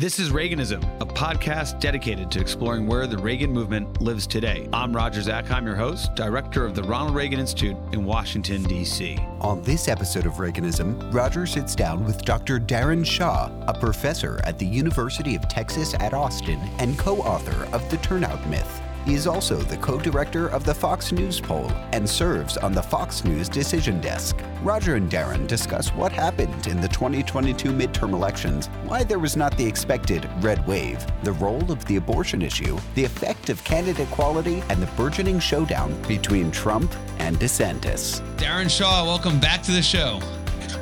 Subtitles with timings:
[0.00, 4.66] This is Reaganism, a podcast dedicated to exploring where the Reagan movement lives today.
[4.72, 9.18] I'm Roger Zakheim, your host, director of the Ronald Reagan Institute in Washington, D.C.
[9.42, 12.58] On this episode of Reaganism, Roger sits down with Dr.
[12.58, 17.86] Darren Shaw, a professor at the University of Texas at Austin and co author of
[17.90, 18.80] The Turnout Myth.
[19.04, 22.82] He is also the co director of the Fox News poll and serves on the
[22.82, 24.36] Fox News decision desk.
[24.62, 29.56] Roger and Darren discuss what happened in the 2022 midterm elections, why there was not
[29.56, 34.62] the expected red wave, the role of the abortion issue, the effect of candidate quality,
[34.68, 38.20] and the burgeoning showdown between Trump and DeSantis.
[38.36, 40.20] Darren Shaw, welcome back to the show.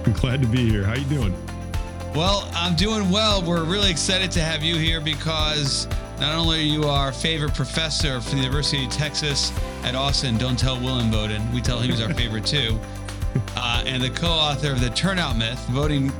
[0.04, 0.84] I'm glad to be here.
[0.84, 1.34] How you doing?
[2.14, 3.42] Well, I'm doing well.
[3.42, 5.86] We're really excited to have you here because
[6.20, 9.52] not only are you our favorite professor from the University of Texas
[9.84, 12.78] at Austin, don't tell Will Inboden, we tell him he's our favorite too,
[13.56, 16.12] uh, and the co-author of the Turnout Myth, voting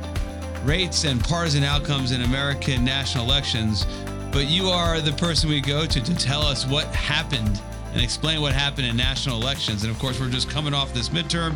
[0.63, 3.85] rates and partisan outcomes in American national elections,
[4.31, 7.61] but you are the person we go to to tell us what happened
[7.93, 9.83] and explain what happened in national elections.
[9.83, 11.55] And of course, we're just coming off this midterm.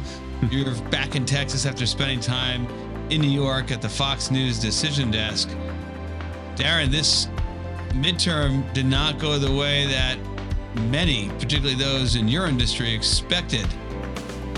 [0.52, 2.68] You're back in Texas after spending time
[3.10, 5.50] in New York at the Fox News decision desk.
[6.56, 7.28] Darren, this
[7.94, 10.18] midterm did not go the way that
[10.90, 13.68] many, particularly those in your industry, expected.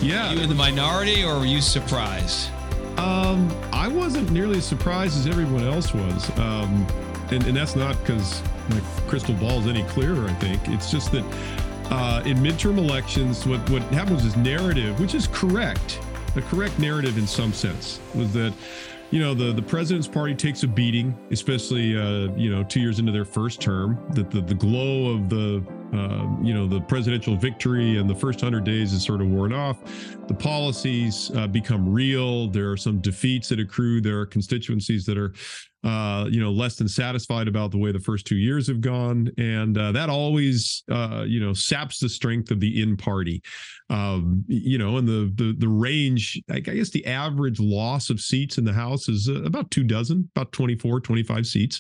[0.02, 0.30] Yeah.
[0.30, 2.50] Were you in the minority or were you surprised?
[2.98, 6.30] Um, I wasn't nearly as surprised as everyone else was.
[6.40, 6.88] Um,
[7.32, 10.62] and, and that's not because my crystal ball is any clearer, I think.
[10.70, 11.24] It's just that
[11.92, 16.00] uh, in midterm elections, what, what happens is narrative, which is correct,
[16.36, 18.54] a correct narrative in some sense, was that
[19.12, 23.00] you know the the president's party takes a beating especially uh, you know two years
[23.00, 27.36] into their first term that the, the glow of the uh, you know the presidential
[27.36, 29.78] victory and the first 100 days is sort of worn off.
[30.28, 32.48] The policies uh, become real.
[32.48, 34.02] There are some defeats that accrue.
[34.02, 35.34] There are constituencies that are
[35.86, 39.30] uh, you know, less than satisfied about the way the first two years have gone,
[39.38, 43.42] and uh, that always, uh, you know, saps the strength of the in party.
[43.92, 48.58] Um, you know, and the the the range, I guess, the average loss of seats
[48.58, 51.80] in the House is uh, about two dozen, about 24, 25 seats,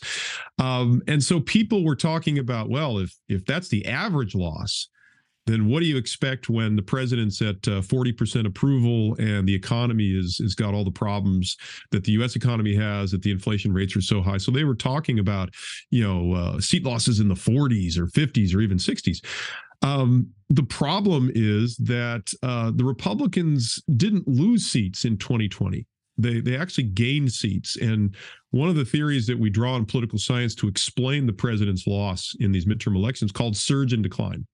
[0.59, 4.88] um, and so people were talking about, well, if if that's the average loss,
[5.45, 10.09] then what do you expect when the president's at uh, 40% approval and the economy
[10.17, 11.56] is is got all the problems
[11.91, 12.35] that the U.S.
[12.35, 14.38] economy has, that the inflation rates are so high?
[14.38, 15.50] So they were talking about,
[15.91, 19.23] you know, uh, seat losses in the 40s or 50s or even 60s.
[19.81, 25.85] Um, the problem is that uh, the Republicans didn't lose seats in 2020
[26.17, 28.16] they they actually gained seats and
[28.51, 32.33] one of the theories that we draw in political science to explain the president's loss
[32.39, 34.45] in these midterm elections called surge and decline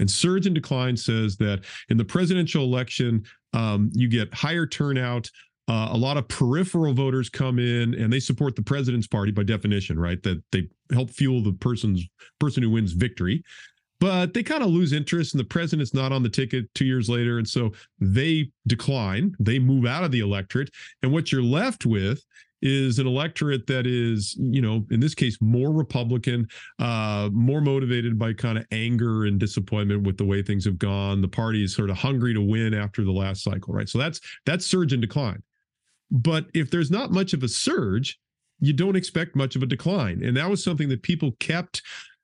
[0.00, 3.22] and Surge and Decline says that in the presidential election,
[3.52, 5.30] um, you get higher turnout.
[5.68, 9.44] Uh, a lot of peripheral voters come in and they support the president's party by
[9.44, 10.20] definition, right?
[10.24, 12.04] That they help fuel the person's
[12.40, 13.44] person who wins victory.
[14.00, 17.10] But they kind of lose interest, and the president's not on the ticket two years
[17.10, 17.36] later.
[17.36, 20.70] And so they decline, they move out of the electorate.
[21.02, 22.24] And what you're left with
[22.62, 26.46] is an electorate that is, you know, in this case, more Republican,
[26.78, 31.20] uh, more motivated by kind of anger and disappointment with the way things have gone.
[31.20, 33.88] The party is sort of hungry to win after the last cycle, right?
[33.88, 35.42] So that's that's surge and decline.
[36.10, 38.18] But if there's not much of a surge,
[38.60, 41.82] you don't expect much of a decline, and that was something that people kept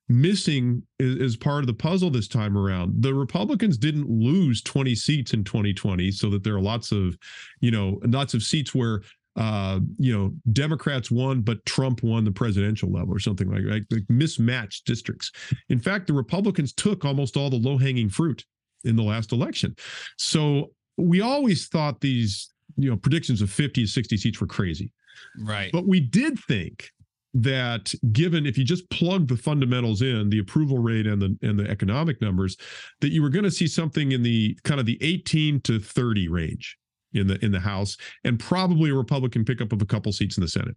[0.09, 3.03] missing as, part of the puzzle this time around.
[3.03, 7.17] The Republicans didn't lose 20 seats in 2020, so that there are lots of,
[7.61, 9.03] you know, lots of seats where
[9.37, 13.85] uh, you know, Democrats won, but Trump won the presidential level or something like that,
[13.91, 15.31] like mismatched districts.
[15.69, 18.45] In fact, the Republicans took almost all the low hanging fruit
[18.85, 19.77] in the last election.
[20.17, 24.91] So we always thought these, you know, predictions of 50 to 60 seats were crazy.
[25.39, 25.71] Right.
[25.71, 26.91] But we did think
[27.35, 31.59] that given if you just plug the fundamentals in the approval rate and the and
[31.59, 32.57] the economic numbers
[33.03, 36.29] that you were going to see something in the kind of the 18 to 30
[36.29, 36.79] range
[37.16, 40.43] in the in the House and probably a Republican pickup of a couple seats in
[40.43, 40.77] the Senate.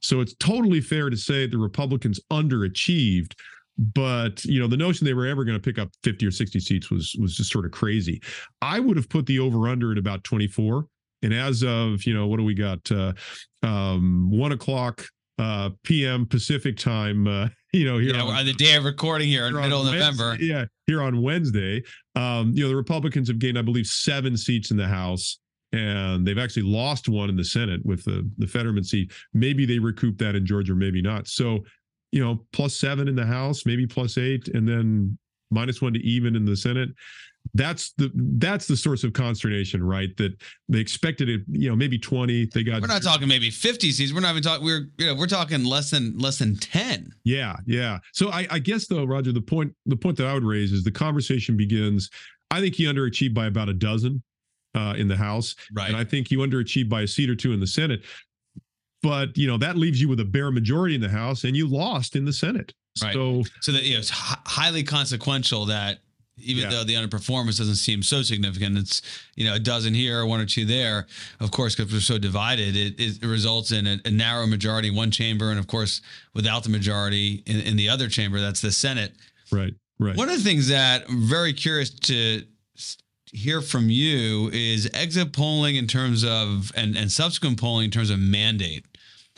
[0.00, 3.34] So it's totally fair to say the Republicans underachieved
[3.78, 6.60] but you know the notion they were ever going to pick up 50 or 60
[6.60, 8.20] seats was was just sort of crazy.
[8.60, 10.86] I would have put the over under at about 24
[11.22, 13.12] and as of you know what do we got uh
[13.62, 15.04] um one o'clock
[15.38, 19.28] uh pm pacific time uh you know here yeah, on, on, the day of recording
[19.28, 20.36] here in middle of november.
[20.40, 21.82] yeah here on wednesday
[22.16, 25.38] um you know the republicans have gained i believe seven seats in the house
[25.72, 29.12] and they've actually lost one in the Senate with the the Fetterman seat.
[29.34, 31.28] Maybe they recoup that in Georgia, maybe not.
[31.28, 31.60] So,
[32.12, 35.16] you know, plus seven in the House, maybe plus eight, and then
[35.50, 36.90] minus one to even in the Senate.
[37.54, 40.16] that's the that's the source of consternation, right?
[40.16, 40.32] That
[40.68, 42.46] they expected it, you know, maybe 20.
[42.46, 44.12] They got We're not talking maybe 50 seats.
[44.12, 44.64] We're not even talking.
[44.64, 47.12] We're you know we're talking less than less than 10.
[47.24, 47.98] Yeah, yeah.
[48.12, 50.84] So I, I guess though, Roger, the point the point that I would raise is
[50.84, 52.10] the conversation begins.
[52.50, 54.22] I think he underachieved by about a dozen
[54.74, 55.88] uh, in the House, Right.
[55.88, 58.02] and I think you underachieved by a seat or two in the Senate.
[59.02, 61.66] But you know that leaves you with a bare majority in the House, and you
[61.66, 62.74] lost in the Senate.
[63.02, 63.14] Right.
[63.14, 66.00] So So that you know, it's hi- highly consequential that
[66.42, 66.70] even Yeah.
[66.70, 69.00] though the underperformance doesn't seem so significant, it's
[69.36, 71.06] you know a dozen here, one or two there.
[71.38, 74.94] Of course, because we're so divided, it, it results in a, a narrow majority in
[74.96, 76.02] one chamber, and of course,
[76.34, 79.14] without the majority in, in the other chamber, that's the Senate.
[79.50, 80.16] right, right.
[80.16, 82.42] One of the things that I'm very curious to
[83.32, 88.10] hear from you is exit polling in terms of and, and subsequent polling in terms
[88.10, 88.84] of mandate.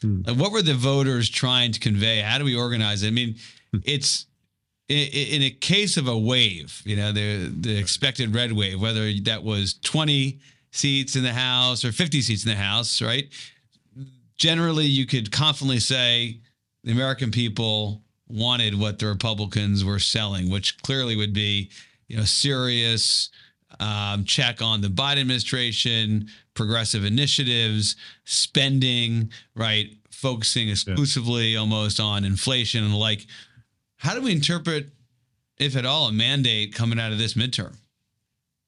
[0.00, 0.22] Hmm.
[0.26, 2.20] Like, what were the voters trying to convey?
[2.20, 3.08] How do we organize it?
[3.08, 3.36] I mean,
[3.84, 4.26] it's
[4.90, 8.80] i- i- in a case of a wave, you know, the the expected red wave,
[8.80, 10.40] whether that was 20
[10.70, 13.28] seats in the House or 50 seats in the House, right?
[14.36, 16.40] Generally, you could confidently say
[16.82, 21.70] the American people wanted what the Republicans were selling, which clearly would be,
[22.08, 23.28] you know, serious
[23.80, 29.90] um, check on the Biden administration, progressive initiatives, spending, right?
[30.10, 33.26] Focusing exclusively almost on inflation and the like.
[33.96, 34.90] How do we interpret,
[35.58, 37.76] if at all, a mandate coming out of this midterm?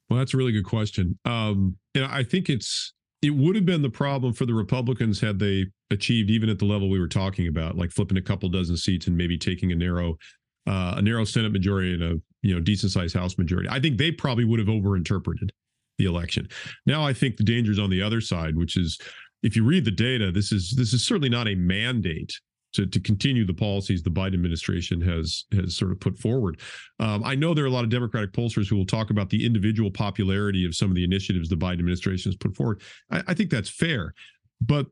[0.08, 1.18] Well, that's a really good question.
[1.24, 2.92] Um, and I think it's
[3.22, 6.66] it would have been the problem for the Republicans had they achieved even at the
[6.66, 9.74] level we were talking about, like flipping a couple dozen seats and maybe taking a
[9.74, 10.18] narrow
[10.66, 13.69] uh, a narrow Senate majority and a you know decent sized House majority.
[13.69, 15.50] I think they probably would have overinterpreted
[15.99, 16.49] the election.
[16.87, 18.99] Now I think the danger is on the other side, which is
[19.43, 22.32] if you read the data, this is this is certainly not a mandate
[22.75, 26.61] to, to continue the policies the Biden administration has has sort of put forward.
[27.00, 29.44] Um, I know there are a lot of Democratic pollsters who will talk about the
[29.44, 32.82] individual popularity of some of the initiatives the Biden administration has put forward.
[33.11, 34.12] I, I think that's fair,
[34.61, 34.87] but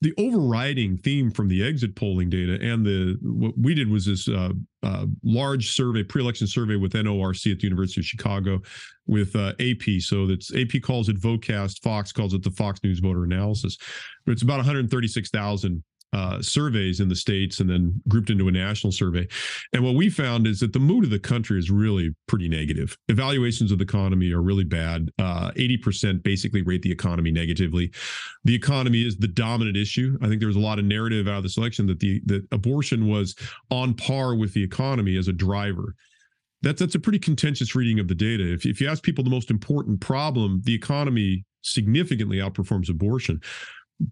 [0.00, 4.28] the overriding theme from the exit polling data and the what we did was this
[4.28, 4.50] uh,
[4.82, 8.60] uh, large survey, pre-election survey with NORC at the University of Chicago,
[9.06, 10.00] with uh, AP.
[10.00, 13.76] So that's AP calls it VoteCast, Fox calls it the Fox News Voter Analysis,
[14.24, 15.82] but it's about 136,000
[16.12, 19.26] uh, surveys in the states and then grouped into a national survey.
[19.72, 22.96] And what we found is that the mood of the country is really pretty negative.
[23.08, 25.10] Evaluations of the economy are really bad.
[25.18, 27.92] Uh, 80% basically rate the economy negatively.
[28.44, 30.18] The economy is the dominant issue.
[30.22, 32.46] I think there was a lot of narrative out of this election that the that
[32.52, 33.34] abortion was
[33.70, 35.94] on par with the economy as a driver.
[36.62, 38.52] That's that's a pretty contentious reading of the data.
[38.52, 43.40] If if you ask people the most important problem, the economy significantly outperforms abortion.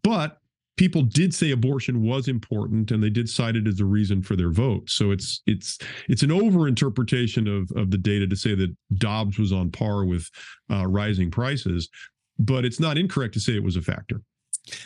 [0.03, 0.39] But
[0.79, 4.37] people did say abortion was important and they did cite it as a reason for
[4.37, 5.79] their vote so it's it's
[6.09, 10.29] it's an overinterpretation of of the data to say that dobbs was on par with
[10.71, 11.89] uh, rising prices
[12.39, 14.23] but it's not incorrect to say it was a factor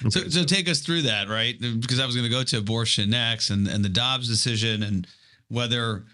[0.08, 1.56] So, so take us through that, right?
[1.60, 5.08] Because I was going to go to abortion next, and and the Dobbs decision, and
[5.48, 6.04] whether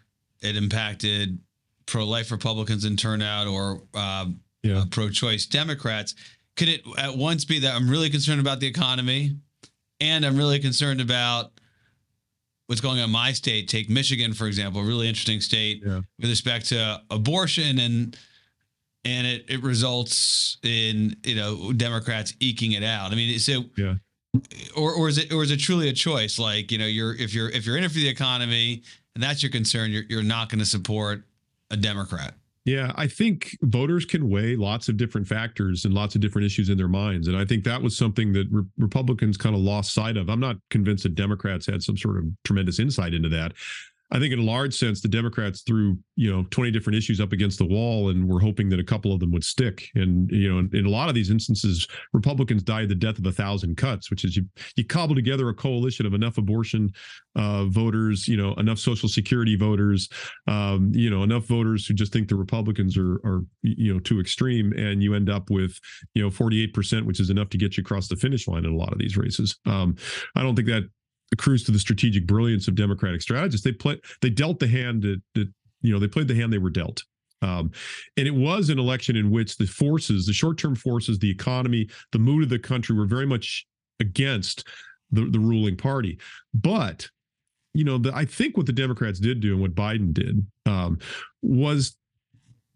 [0.41, 1.39] it impacted
[1.85, 4.27] pro-life Republicans in turnout or uh,
[4.63, 4.79] Yeah.
[4.79, 6.15] uh, pro-choice Democrats.
[6.57, 9.37] Could it at once be that I'm really concerned about the economy,
[10.01, 11.53] and I'm really concerned about
[12.67, 13.69] what's going on in my state?
[13.69, 16.01] Take Michigan, for example, a really interesting state Yeah.
[16.19, 18.17] with respect to abortion and
[19.05, 23.13] and it, it results in you know Democrats eking it out.
[23.13, 23.95] I mean, so Yeah.
[24.77, 26.39] or or is it or is it truly a choice?
[26.39, 28.83] Like you know, you're if you're if you're in it for the economy
[29.15, 31.25] and that's your concern, you're you're not going to support
[31.71, 32.35] a Democrat.
[32.69, 36.69] Yeah, I think voters can weigh lots of different factors and lots of different issues
[36.69, 37.27] in their minds.
[37.27, 40.29] And I think that was something that re- Republicans kind of lost sight of.
[40.29, 43.55] I'm not convinced that Democrats had some sort of tremendous insight into that.
[44.11, 47.33] I think in a large sense, the Democrats threw, you know, 20 different issues up
[47.33, 49.89] against the wall and were hoping that a couple of them would stick.
[49.95, 53.27] And, you know, in, in a lot of these instances, Republicans died the death of
[53.27, 54.47] a thousand cuts, which is you
[54.77, 56.91] you cobble together a coalition of enough abortion
[57.37, 60.09] uh, voters, you know, enough social security voters,
[60.47, 64.21] um, you know, enough voters who just think the Republicans are are you know too
[64.21, 65.79] extreme, and you end up with
[66.15, 68.73] you know 48 percent, which is enough to get you across the finish line in
[68.73, 69.59] a lot of these races.
[69.67, 69.97] Um,
[70.35, 70.89] I don't think that
[71.33, 73.65] accrues to the strategic brilliance of Democratic strategists.
[73.65, 76.59] They play they dealt the hand that that you know they played the hand they
[76.59, 77.03] were dealt.
[77.41, 77.71] Um,
[78.17, 82.19] and it was an election in which the forces, the short-term forces, the economy, the
[82.19, 83.65] mood of the country were very much
[84.01, 84.67] against
[85.13, 86.19] the, the ruling party.
[86.53, 87.09] But
[87.75, 90.99] you know, the, I think what the Democrats did do and what Biden did um,
[91.43, 91.97] was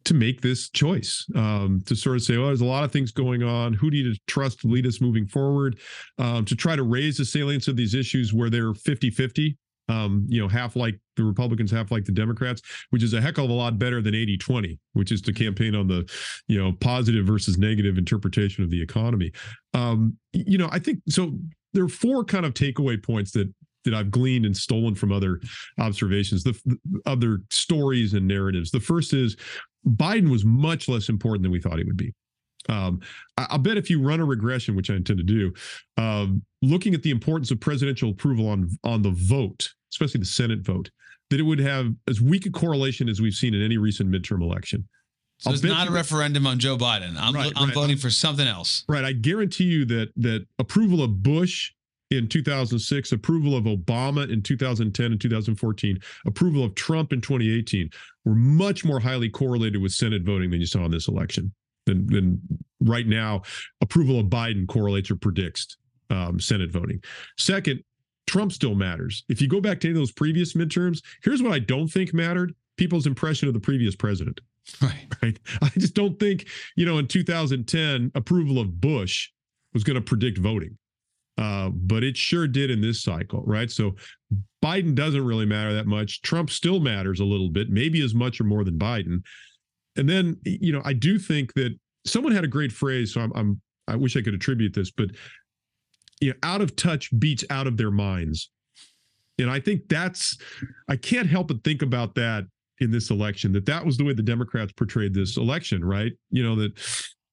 [0.04, 3.12] to make this choice um, to sort of say, well, there's a lot of things
[3.12, 3.72] going on.
[3.74, 5.78] Who do you trust to lead us moving forward?
[6.18, 9.56] Um, to try to raise the salience of these issues where they're 50 50.
[9.88, 13.38] Um, you know, half like the Republicans, half like the Democrats, which is a heck
[13.38, 16.08] of a lot better than 80 20, which is to campaign on the,
[16.46, 19.32] you know, positive versus negative interpretation of the economy.
[19.74, 21.36] Um, you know, I think so.
[21.74, 23.52] There are four kind of takeaway points that
[23.84, 25.40] that I've gleaned and stolen from other
[25.78, 28.70] observations, the, the other stories and narratives.
[28.70, 29.36] The first is
[29.86, 32.14] Biden was much less important than we thought he would be.
[32.68, 33.00] Um,
[33.36, 35.52] I, will bet if you run a regression, which I intend to do,
[35.96, 40.60] um, looking at the importance of presidential approval on on the vote, especially the Senate
[40.60, 40.90] vote,
[41.30, 44.42] that it would have as weak a correlation as we've seen in any recent midterm
[44.42, 44.88] election.
[45.38, 47.16] So I'll it's not a referendum on Joe Biden.
[47.18, 47.74] I'm, right, I'm right.
[47.74, 48.84] voting for something else.
[48.88, 49.04] Right.
[49.04, 51.72] I guarantee you that that approval of Bush
[52.12, 57.90] in 2006, approval of Obama in 2010 and 2014, approval of Trump in 2018
[58.24, 61.52] were much more highly correlated with Senate voting than you saw in this election.
[61.86, 62.40] Than, than
[62.80, 63.42] right now,
[63.80, 65.76] approval of Biden correlates or predicts
[66.10, 67.02] um, Senate voting.
[67.38, 67.82] Second,
[68.28, 69.24] Trump still matters.
[69.28, 73.06] If you go back to those previous midterms, here's what I don't think mattered people's
[73.06, 74.40] impression of the previous president.
[74.80, 74.94] Right.
[75.22, 75.38] Right.
[75.60, 79.28] I just don't think, you know, in 2010, approval of Bush
[79.72, 80.76] was going to predict voting.
[81.38, 83.70] Uh, but it sure did in this cycle, right?
[83.70, 83.96] So
[84.62, 86.22] Biden doesn't really matter that much.
[86.22, 89.22] Trump still matters a little bit, maybe as much or more than Biden.
[89.96, 93.14] And then, you know, I do think that someone had a great phrase.
[93.14, 95.10] So I'm, I'm I wish I could attribute this, but
[96.20, 98.50] you know, out of touch beats out of their minds.
[99.38, 100.38] And I think that's,
[100.88, 102.44] I can't help but think about that
[102.78, 106.12] in this election, that that was the way the Democrats portrayed this election, right?
[106.30, 106.72] You know, that,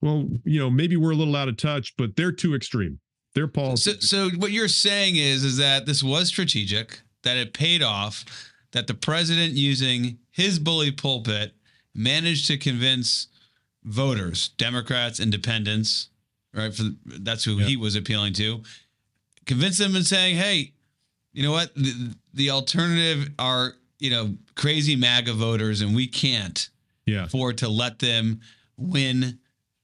[0.01, 2.99] well, you know, maybe we're a little out of touch, but they're too extreme
[3.39, 3.93] their policy.
[3.99, 8.25] So, so what you're saying is is that this was strategic, that it paid off,
[8.71, 11.53] that the president using his bully pulpit
[11.95, 13.27] managed to convince
[13.83, 16.09] voters, Democrats, independents,
[16.53, 16.73] right?
[16.73, 18.61] For that's who he was appealing to,
[19.45, 20.73] convince them and saying, "Hey,
[21.31, 21.73] you know what?
[21.75, 26.69] The, the alternative are you know crazy MAGA voters, and we can't
[27.05, 27.23] yeah.
[27.23, 28.41] afford to let them
[28.77, 29.39] win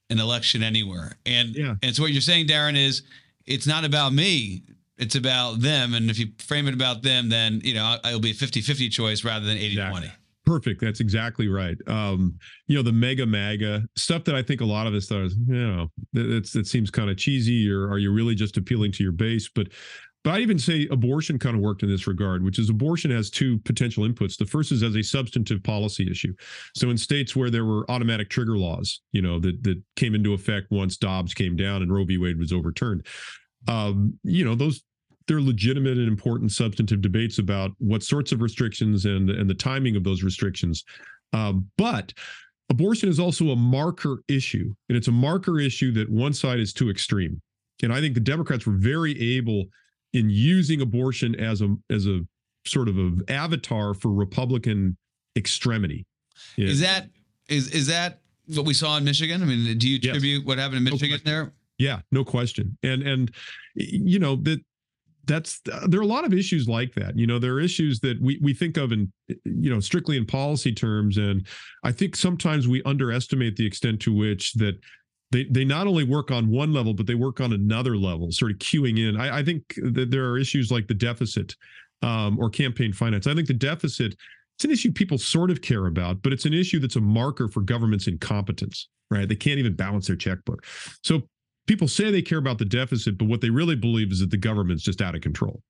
[0.10, 1.76] an election anywhere." And yeah.
[1.82, 3.04] and so what you're saying, Darren, is
[3.48, 4.64] it's not about me
[4.98, 8.32] it's about them and if you frame it about them then you know it'll be
[8.32, 10.12] a 50-50 choice rather than 80-20
[10.46, 11.76] perfect that's exactly right.
[11.88, 12.38] Um
[12.68, 15.36] you know the mega maga stuff that i think a lot of us thought was
[15.48, 19.04] you know that's that seems kind of cheesy or are you really just appealing to
[19.04, 19.50] your base?
[19.54, 19.68] But
[20.26, 23.30] but I even say abortion kind of worked in this regard, which is abortion has
[23.30, 24.36] two potential inputs.
[24.36, 26.34] The first is as a substantive policy issue.
[26.76, 30.34] So in states where there were automatic trigger laws, you know, that that came into
[30.34, 32.18] effect once Dobbs came down and Roe v.
[32.18, 33.06] Wade was overturned,
[33.68, 34.82] um, you know, those
[35.28, 39.96] they're legitimate and important substantive debates about what sorts of restrictions and and the timing
[39.96, 40.84] of those restrictions.
[41.34, 42.12] Um, but
[42.72, 46.74] abortion is also a marker issue, and it's a marker issue that one side is
[46.74, 47.40] too extreme.
[47.84, 49.66] And I think the Democrats were very able
[50.16, 52.22] in using abortion as a as a
[52.66, 54.98] sort of a avatar for Republican
[55.36, 56.06] extremity.
[56.56, 56.70] Yeah.
[56.70, 57.10] Is that
[57.50, 59.44] is is that what we saw in Michigan?
[59.44, 60.48] I mean, do you attribute yes.
[60.48, 61.54] what happened in Michigan no there?
[61.78, 62.78] Yeah, no question.
[62.82, 63.32] And and
[63.76, 64.62] you know that
[65.26, 67.18] that's there are a lot of issues like that.
[67.18, 69.12] You know, there are issues that we we think of in
[69.44, 71.46] you know strictly in policy terms, and
[71.84, 74.80] I think sometimes we underestimate the extent to which that
[75.32, 78.52] they they not only work on one level, but they work on another level, sort
[78.52, 79.20] of queuing in.
[79.20, 81.56] I, I think that there are issues like the deficit
[82.02, 83.28] um, or campaign finance.
[83.28, 84.16] I think the deficit
[84.56, 87.50] it's an issue people sort of care about, but it's an issue that's a marker
[87.50, 89.28] for government's incompetence, right?
[89.28, 90.66] They can't even balance their checkbook.
[91.04, 91.24] So
[91.68, 94.38] people say they care about the deficit, but what they really believe is that the
[94.38, 95.62] government's just out of control.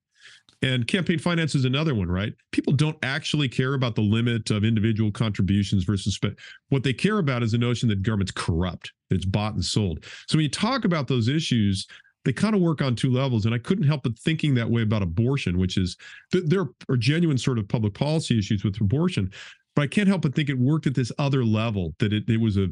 [0.61, 2.33] And campaign finance is another one, right?
[2.51, 7.19] People don't actually care about the limit of individual contributions versus spe- what they care
[7.19, 10.05] about is the notion that government's corrupt, that it's bought and sold.
[10.27, 11.85] So when you talk about those issues,
[12.23, 13.45] they kind of work on two levels.
[13.45, 15.97] And I couldn't help but thinking that way about abortion, which is
[16.31, 19.31] th- there are genuine sort of public policy issues with abortion,
[19.75, 22.39] but I can't help but think it worked at this other level that it, it
[22.39, 22.69] was a,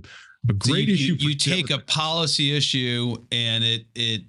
[0.50, 1.16] a great so you, issue.
[1.20, 4.24] You, you take a policy issue and it it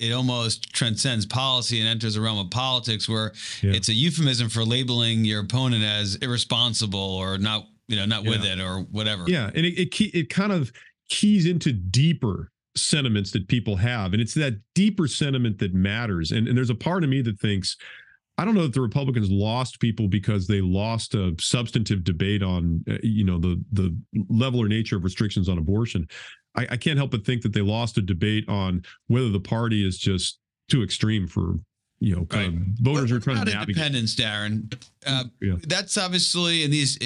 [0.00, 3.72] it almost transcends policy and enters the realm of politics where yeah.
[3.72, 8.30] it's a euphemism for labeling your opponent as irresponsible or not you know not yeah.
[8.30, 10.72] with it or whatever yeah and it, it it kind of
[11.08, 16.48] keys into deeper sentiments that people have and it's that deeper sentiment that matters and,
[16.48, 17.76] and there's a part of me that thinks
[18.38, 22.82] I don't know that the Republicans lost people because they lost a substantive debate on,
[22.90, 23.94] uh, you know, the the
[24.30, 26.08] level or nature of restrictions on abortion.
[26.56, 29.86] I, I can't help but think that they lost a debate on whether the party
[29.86, 30.38] is just
[30.68, 31.54] too extreme for
[32.02, 32.66] you know, kind right.
[32.66, 33.76] of voters are trying to navigate.
[33.76, 34.74] Independence, Darren.
[35.06, 35.56] Uh, yeah.
[35.66, 36.96] That's obviously in these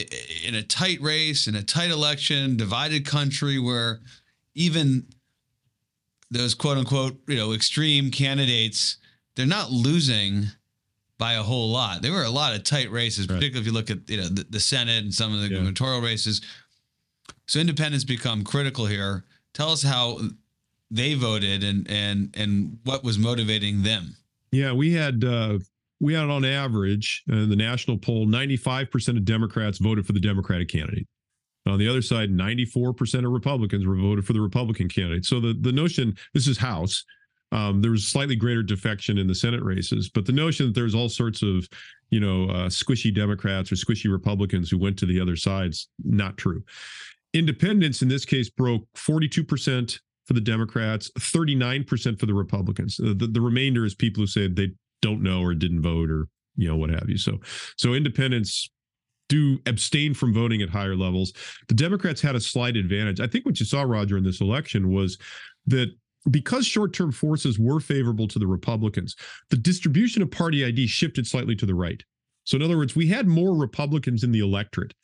[0.47, 4.01] in a tight race, in a tight election, divided country where
[4.55, 5.07] even
[6.31, 8.99] those quote unquote you know extreme candidates
[9.37, 10.45] they're not losing
[11.19, 12.03] by a whole lot.
[12.03, 13.37] There were a lot of tight races, Right.
[13.37, 15.59] particularly if you look at you know the, the Senate and some of the Yeah.
[15.59, 16.41] gubernatorial races.
[17.47, 19.25] So independents become critical here.
[19.55, 20.19] Tell us how
[20.91, 24.17] they voted and and and what was motivating them.
[24.53, 25.59] Yeah, we had uh,
[26.01, 30.69] we had on average in the national poll, 95% of Democrats voted for the Democratic
[30.69, 31.07] candidate.
[31.67, 35.25] On the other side, 94% of Republicans were voted for the Republican candidate.
[35.25, 37.05] So the the notion this is House.
[37.53, 40.95] Um, there was slightly greater defection in the Senate races, but the notion that there's
[40.95, 41.69] all sorts of,
[42.11, 46.37] you know, uh, squishy Democrats or squishy Republicans who went to the other side's not
[46.37, 46.65] true.
[47.35, 52.99] Independents in this case broke 42% for the Democrats, 39% for the Republicans.
[52.99, 54.71] Uh, The, the remainder is people who said they
[55.03, 57.19] don't know or didn't vote or you know what have you.
[57.19, 57.41] So
[57.77, 58.71] so independents
[59.29, 61.33] do abstain from voting at higher levels.
[61.69, 63.21] The Democrats had a slight advantage.
[63.21, 65.19] I think what you saw, Roger, in this election was
[65.67, 65.89] that
[66.31, 69.15] because short-term forces were favorable to the Republicans,
[69.51, 72.03] the distribution of party ID shifted slightly to the right.
[72.45, 74.95] So in other words, we had more Republicans in the electorate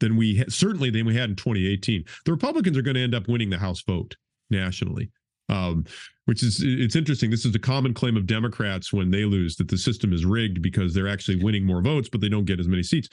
[0.00, 2.04] than we certainly than we had in 2018.
[2.24, 4.14] The Republicans are going to end up winning the House vote
[4.50, 5.10] nationally.
[5.48, 5.84] Um,
[6.24, 7.30] which is it's interesting.
[7.30, 10.60] This is the common claim of Democrats when they lose that the system is rigged
[10.60, 13.08] because they're actually winning more votes, but they don't get as many seats.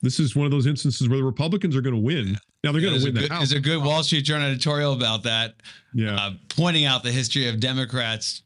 [0.00, 2.38] This is one of those instances where the Republicans are going to win.
[2.62, 3.50] Now they're going There's to win the good, House.
[3.50, 5.54] There's a good Wall Street Journal editorial about that,
[5.92, 8.42] yeah, uh, pointing out the history of Democrats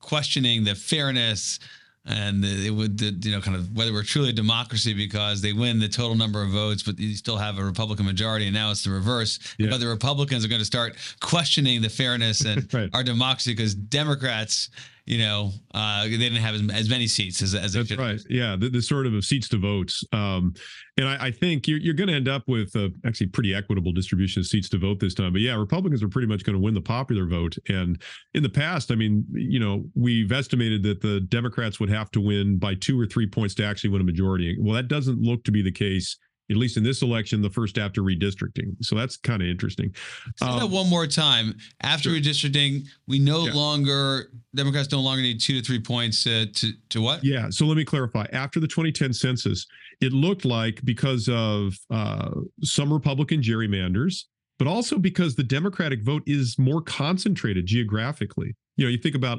[0.00, 1.60] questioning the fairness
[2.06, 5.78] and it would you know kind of whether we're truly a democracy because they win
[5.78, 8.84] the total number of votes, but you still have a Republican majority, and now it's
[8.84, 9.38] the reverse.
[9.58, 9.70] Yeah.
[9.70, 12.90] But the Republicans are going to start questioning the fairness and Right.
[12.92, 14.68] our democracy because Democrats,
[15.06, 17.98] you know, uh, they didn't have as, as many seats as as they That's should.
[17.98, 18.20] right.
[18.30, 20.54] Yeah, the, the sort of seats to votes, um,
[20.96, 23.92] and I, I think you're you're going to end up with a actually pretty equitable
[23.92, 25.32] distribution of seats to vote this time.
[25.32, 27.56] But yeah, Republicans are pretty much going to win the popular vote.
[27.68, 28.00] And
[28.32, 32.20] in the past, I mean, you know, we've estimated that the Democrats would have to
[32.20, 34.56] win by two or three points to actually win a majority.
[34.58, 36.16] Well, that doesn't look to be the case.
[36.50, 38.76] At least in this election, the first after redistricting.
[38.82, 39.94] So that's kind of interesting.
[40.36, 41.56] Say that Um, one more time.
[41.82, 42.18] After sure.
[42.20, 43.54] redistricting, we no Yeah.
[43.54, 47.24] longer Democrats no longer need two to three points uh, to to what?
[47.24, 47.48] Yeah.
[47.48, 48.26] So let me clarify.
[48.32, 49.66] After the 2010 census,
[50.02, 52.30] it looked like because of uh,
[52.62, 54.24] some Republican gerrymanders,
[54.58, 58.54] but also because the Democratic vote is more concentrated geographically.
[58.76, 59.38] You know, you think about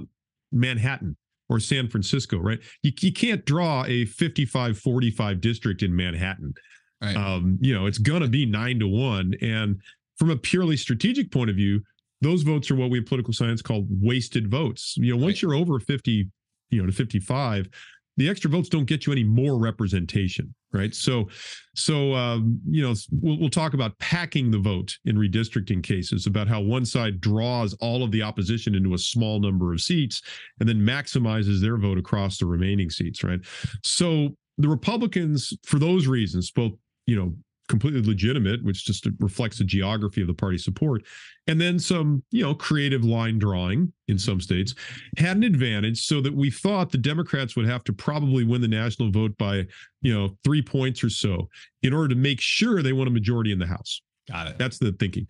[0.51, 1.15] Manhattan
[1.49, 2.59] or San Francisco, right?
[2.81, 6.53] You, you can't draw a 55 45 district in Manhattan.
[7.01, 7.15] Right.
[7.15, 9.34] Um, you know, it's going to be nine to one.
[9.41, 9.81] And
[10.17, 11.81] from a purely strategic point of view,
[12.21, 14.95] those votes are what we in political science call wasted votes.
[14.97, 15.41] You know, once Right.
[15.43, 16.29] you're over 50,
[16.69, 17.69] you know, to 55,
[18.17, 20.95] the extra votes don't get you any more representation, right?
[20.95, 21.27] So,
[21.75, 26.47] so um, you know, we'll, we'll talk about packing the vote in redistricting cases, about
[26.47, 30.21] how one side draws all of the opposition into a small number of seats
[30.62, 33.41] and then maximizes their vote across the remaining seats, right?
[33.84, 36.71] So the Republicans, for those reasons, both
[37.05, 37.33] you know
[37.67, 41.03] completely legitimate, which just reflects the geography of the party support,
[41.47, 44.75] and then some, you know, creative line drawing in some states,
[45.17, 48.67] had an advantage so that we thought the Democrats would have to probably win the
[48.67, 49.65] national vote by,
[50.01, 51.49] you know, three points or so
[51.81, 54.01] in order to make sure they won a majority in the House.
[54.29, 54.57] Got it.
[54.57, 55.27] That's the thinking.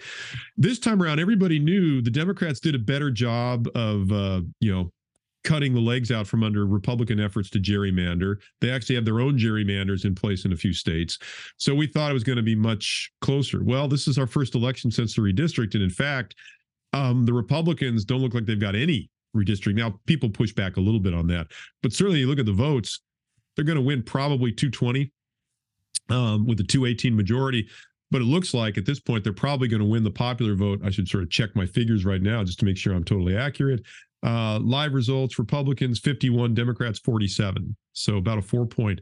[0.58, 4.92] This time around, everybody knew the Democrats did a better job of, uh, you know,
[5.46, 8.38] cutting the legs out from under Republican efforts to gerrymander.
[8.60, 11.18] They actually have their own gerrymanders in place in a few states.
[11.58, 13.64] So we thought it was going to be much closer.
[13.64, 15.76] Well, this is our first election since the redistrict.
[15.76, 16.36] And in fact,
[16.92, 19.76] um, the Republicans don't look like they've got any redistricting.
[19.76, 21.48] Now, people push back a little bit on that.
[21.84, 23.02] But certainly, you look at the votes,
[23.56, 25.12] they're going to win probably 220
[26.10, 27.68] um, with the 218 majority.
[28.12, 30.80] But it looks like at this point, they're probably going to win the popular vote.
[30.84, 33.36] I should sort of check my figures right now just to make sure I'm totally
[33.36, 33.82] accurate.
[34.24, 37.76] Uh, live results Republicans 51, Democrats 47.
[37.94, 39.00] So about a four point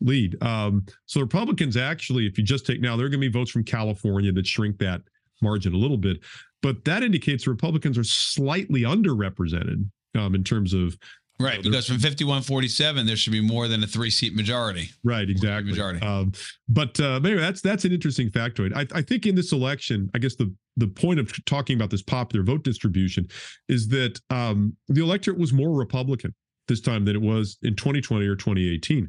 [0.00, 0.42] lead.
[0.42, 3.50] Um, so Republicans actually, if you just take now, there are going to be votes
[3.50, 5.02] from California that shrink that
[5.42, 6.20] margin a little bit.
[6.62, 10.96] But that indicates Republicans are slightly underrepresented um, in terms of
[11.40, 14.90] Right, they're- because from 51-47, there should be more than a three-seat majority.
[15.02, 15.72] Right, exactly.
[15.72, 16.00] majority.
[16.00, 16.32] Um,
[16.68, 18.72] but uh, but anyway, that's that's an interesting factoid.
[18.76, 22.02] I, I think in this election, I guess the the point of talking about this
[22.02, 23.26] popular vote distribution
[23.68, 26.34] is that um, the electorate was more Republican
[26.68, 29.08] this time than it was in 2020 or 2018.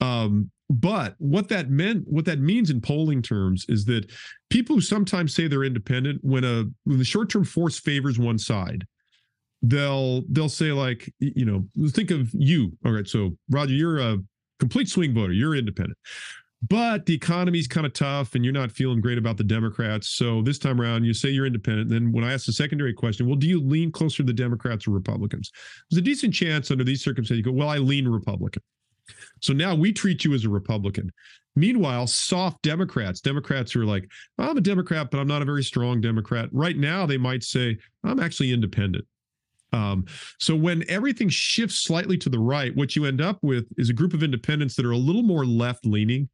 [0.00, 4.10] Um, but what that meant, what that means in polling terms, is that
[4.50, 8.38] people who sometimes say they're independent, when a when the short term force favors one
[8.38, 8.86] side,
[9.62, 12.72] they'll they'll say like you know think of you.
[12.84, 14.18] All right so roger you're a
[14.58, 15.32] complete swing voter.
[15.32, 15.98] You're independent
[16.68, 20.40] but the economy's kind of tough and you're not feeling great about the democrats so
[20.42, 23.36] this time around you say you're independent then when i ask the secondary question well
[23.36, 25.50] do you lean closer to the democrats or republicans
[25.90, 28.62] there's a decent chance under these circumstances you go well i lean republican
[29.40, 31.12] So now we treat you as a Republican.
[31.56, 35.62] Meanwhile, soft Democrats, Democrats who are like, I'm a Democrat, but I'm not a very
[35.62, 36.48] strong Democrat.
[36.52, 39.04] Right now, they might say, I'm actually independent.
[39.72, 40.06] Um,
[40.38, 43.92] so when everything shifts slightly to the right, what you end up with is a
[43.92, 46.28] group of independents that are a little more left leaning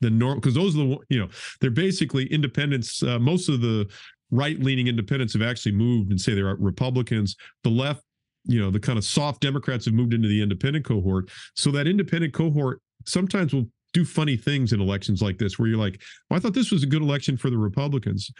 [0.00, 1.28] than normal, because those are the, you know,
[1.60, 3.02] they're basically independents.
[3.02, 3.88] Uh, most of the
[4.30, 7.36] right leaning independents have actually moved and say they're Republicans.
[7.64, 8.02] The left,
[8.44, 11.30] you know, the kind of soft Democrats have moved into the independent cohort.
[11.54, 15.78] So that independent cohort sometimes will do funny things in elections like this, where you're
[15.78, 18.30] like, well, I thought this was a good election for the Republicans.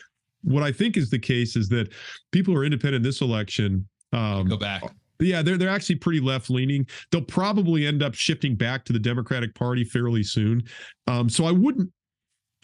[0.42, 1.92] What I think is the case is that
[2.32, 4.82] people who are independent this election um, go back.
[5.20, 6.86] Yeah, they're they're actually pretty left leaning.
[7.10, 10.62] They'll probably end up shifting back to the Democratic Party fairly soon.
[11.06, 11.90] Um, so I wouldn't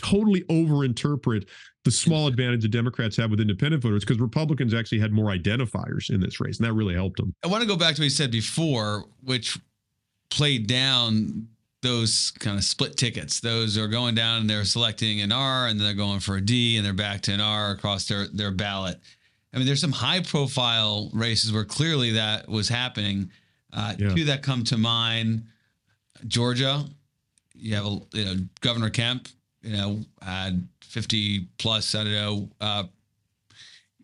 [0.02, 1.48] totally overinterpret
[1.84, 6.10] the small advantage the Democrats have with independent voters because Republicans actually had more identifiers
[6.10, 7.34] in this race, and that really helped them.
[7.44, 9.58] I want to go back to what you said before, which
[10.30, 11.46] played down
[11.82, 13.40] those kind of split tickets.
[13.40, 16.40] Those are going down and they're selecting an R and then they're going for a
[16.40, 18.98] D and they're back to an R across their, their ballot.
[19.54, 23.30] I mean, there's some high profile races where clearly that was happening.
[23.72, 24.08] Uh, yeah.
[24.14, 25.44] Two that come to mind
[26.26, 26.84] Georgia,
[27.54, 29.28] you have a, you know, Governor Kemp,
[29.62, 32.84] you know, had 50 plus, I don't know, uh,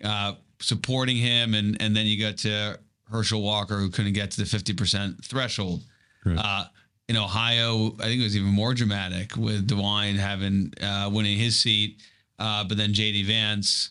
[0.04, 1.54] uh, supporting him.
[1.54, 2.78] And, and then you got to
[3.10, 5.82] Herschel Walker, who couldn't get to the 50% threshold.
[6.24, 6.38] Right.
[6.38, 6.64] Uh,
[7.08, 11.58] in Ohio, I think it was even more dramatic with DeWine having uh, winning his
[11.58, 12.00] seat,
[12.38, 13.90] uh, but then JD Vance,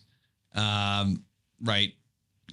[0.56, 1.22] um,
[1.64, 1.94] right,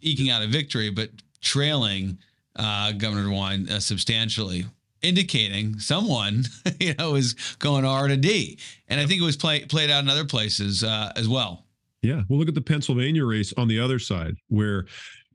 [0.00, 2.18] eking out a victory, but trailing
[2.56, 4.64] uh, Governor DeWine uh, substantially,
[5.02, 6.44] indicating someone
[6.80, 10.02] you know is going R to D, and I think it was play, played out
[10.02, 11.64] in other places uh, as well.
[12.02, 14.86] Yeah, well, look at the Pennsylvania race on the other side, where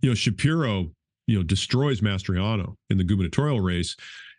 [0.01, 0.91] you know Shapiro,
[1.27, 3.95] you know, destroys Mastriano in the gubernatorial race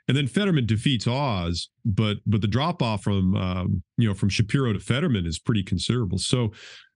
[0.09, 4.29] and then Fetterman defeats Oz, but but the drop off from um, you know from
[4.29, 6.19] Shapiro to Fetterman is pretty considerable.
[6.19, 6.53] So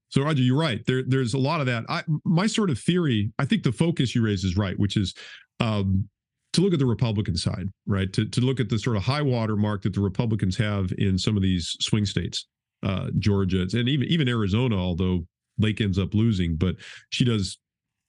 [0.08, 0.84] so Roger, you're right.
[0.86, 1.84] There there's a lot of that.
[1.88, 5.14] I, my sort of theory, I think the focus you raise is right, which is
[5.60, 6.08] um,
[6.52, 8.12] to look at the Republican side, right?
[8.12, 11.18] To to look at the sort of high water mark that the Republicans have in
[11.18, 12.46] some of these swing states,
[12.82, 15.26] uh, Georgia, and even even Arizona, although
[15.58, 16.76] Lake ends up losing, but
[17.10, 17.58] she does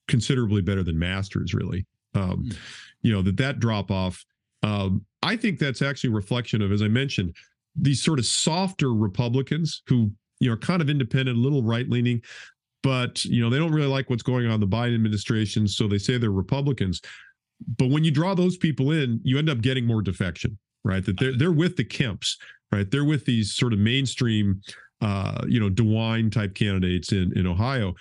[0.07, 1.86] considerably better than Masters, really.
[2.13, 2.57] Um, mm.
[3.01, 4.23] You know that that drop off
[4.63, 7.36] um, I think that's actually a reflection of, as I mentioned,
[7.75, 12.21] these sort of softer Republicans who you know kind of independent, a little right leaning,
[12.84, 15.88] but you know they don't really like what's going on in the Biden administration, so
[15.88, 17.02] they say they're Republicans.
[17.78, 21.04] But when you draw those people in, you end up getting more defection, right?
[21.06, 22.36] That they're they're with the Kemps,
[22.71, 22.89] right?
[22.89, 24.62] They're with these sort of mainstream,
[25.02, 27.95] uh, you know, DeWine type candidates in in Ohio,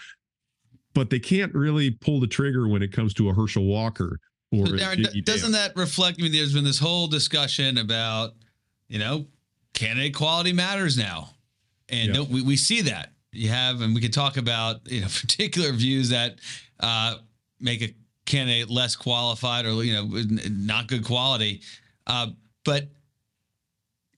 [0.94, 4.18] but they can't really pull the trigger when it comes to a Herschel Walker
[4.52, 6.18] or Darren, doesn't that reflect?
[6.18, 8.34] I mean, there's been this whole discussion about,
[8.88, 9.26] you know,
[9.74, 11.30] candidate quality matters now,
[11.88, 12.22] and yeah.
[12.22, 16.10] we we see that you have, and we can talk about you know particular views
[16.10, 16.36] that
[16.80, 17.16] uh,
[17.60, 17.94] make a
[18.24, 20.08] candidate less qualified or you know
[20.50, 21.62] not good quality,
[22.06, 22.28] uh,
[22.64, 22.88] but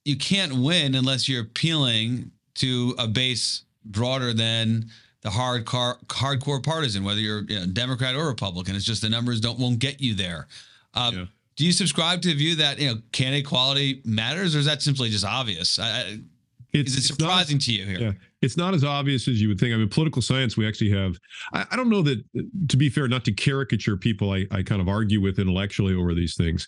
[0.04, 4.88] you can't win unless you're appealing to a base broader than
[5.22, 8.74] the hardcore hardcore partisan, whether you're you know, Democrat or Republican.
[8.76, 10.48] It's just the numbers don't won't get you there.
[10.94, 11.24] Uh, yeah.
[11.56, 14.80] Do you subscribe to the view that you know candidate quality matters, or is that
[14.80, 15.78] simply just obvious?
[15.78, 16.20] I,
[16.72, 17.98] it's, is it surprising not, to you here?
[17.98, 19.74] Yeah, it's not as obvious as you would think.
[19.74, 21.18] I mean, political science, we actually have.
[21.52, 22.22] I, I don't know that.
[22.68, 26.14] To be fair, not to caricature people, I, I kind of argue with intellectually over
[26.14, 26.66] these things.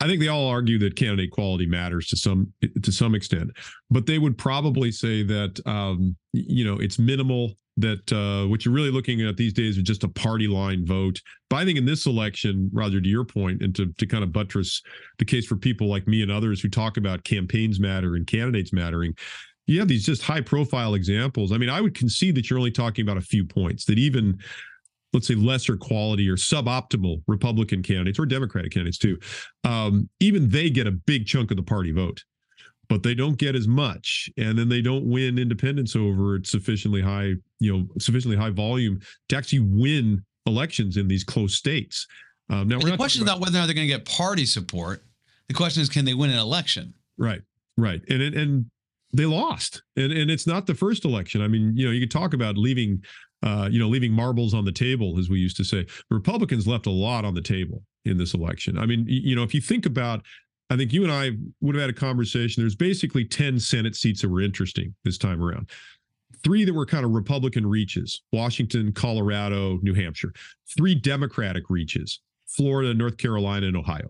[0.00, 3.50] I think they all argue that candidate quality matters to some to some extent,
[3.90, 8.74] but they would probably say that um, you know it's minimal that uh, what you're
[8.74, 11.20] really looking at these days is just a party line vote.
[11.48, 14.32] But I think in this election, Roger, to your point, and to, to kind of
[14.32, 14.82] buttress
[15.18, 18.72] the case for people like me and others who talk about campaigns matter and candidates
[18.72, 19.14] mattering,
[19.66, 21.52] you have these just high profile examples.
[21.52, 24.38] I mean, I would concede that you're only talking about a few points, that even
[25.12, 29.18] let's say lesser quality or suboptimal Republican candidates or Democratic candidates too,
[29.64, 32.22] um, even they get a big chunk of the party vote
[32.92, 37.00] but they don't get as much and then they don't win independence over it sufficiently
[37.00, 39.00] high you know sufficiently high volume
[39.30, 42.06] to actually win elections in these close states.
[42.50, 45.02] Um, now the question is not whether or not they're going to get party support.
[45.48, 46.92] The question is can they win an election?
[47.16, 47.40] Right
[47.78, 48.02] right.
[48.10, 48.66] And and
[49.14, 49.82] they lost.
[49.96, 51.40] And and it's not the first election.
[51.40, 53.02] I mean you know you could talk about leaving
[53.42, 55.84] uh, you know leaving marbles on the table as we used to say.
[56.10, 58.76] The republicans left a lot on the table in this election.
[58.76, 60.26] I mean you know if you think about
[60.72, 62.62] I think you and I would have had a conversation.
[62.62, 65.68] There's basically 10 Senate seats that were interesting this time around.
[66.42, 70.32] Three that were kind of Republican reaches Washington, Colorado, New Hampshire.
[70.74, 74.08] Three Democratic reaches Florida, North Carolina, and Ohio.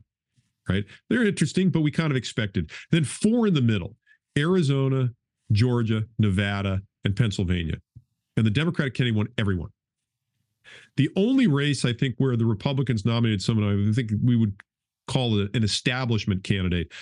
[0.68, 0.84] right?
[1.10, 2.70] They're interesting, but we kind of expected.
[2.92, 3.96] Then four in the middle
[4.38, 5.10] Arizona,
[5.50, 7.78] Georgia, Nevada, and Pennsylvania.
[8.36, 9.70] And the Democratic candidate won everyone.
[10.96, 14.54] The only race I think where the Republicans nominated someone I think we would
[15.06, 16.92] call it an establishment candidate,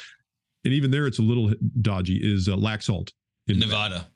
[0.65, 3.13] and even there it's a little dodgy, is uh, Laxalt
[3.47, 4.07] in Nevada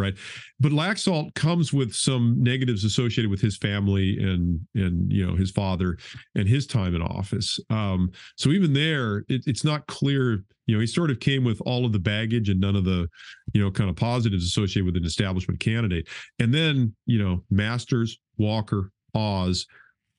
[0.00, 0.14] right?
[0.58, 5.50] But Laxalt comes with some negatives associated with his family and and you know his
[5.50, 5.98] father
[6.34, 7.60] and his time in office.
[7.68, 10.42] Um, so even there, it, it's not clear.
[10.66, 13.08] You know, he sort of came with all of the baggage and none of the
[13.52, 16.08] you know kind of positives associated with an establishment candidate.
[16.38, 19.66] And then you know, Masters, Walker, Oz,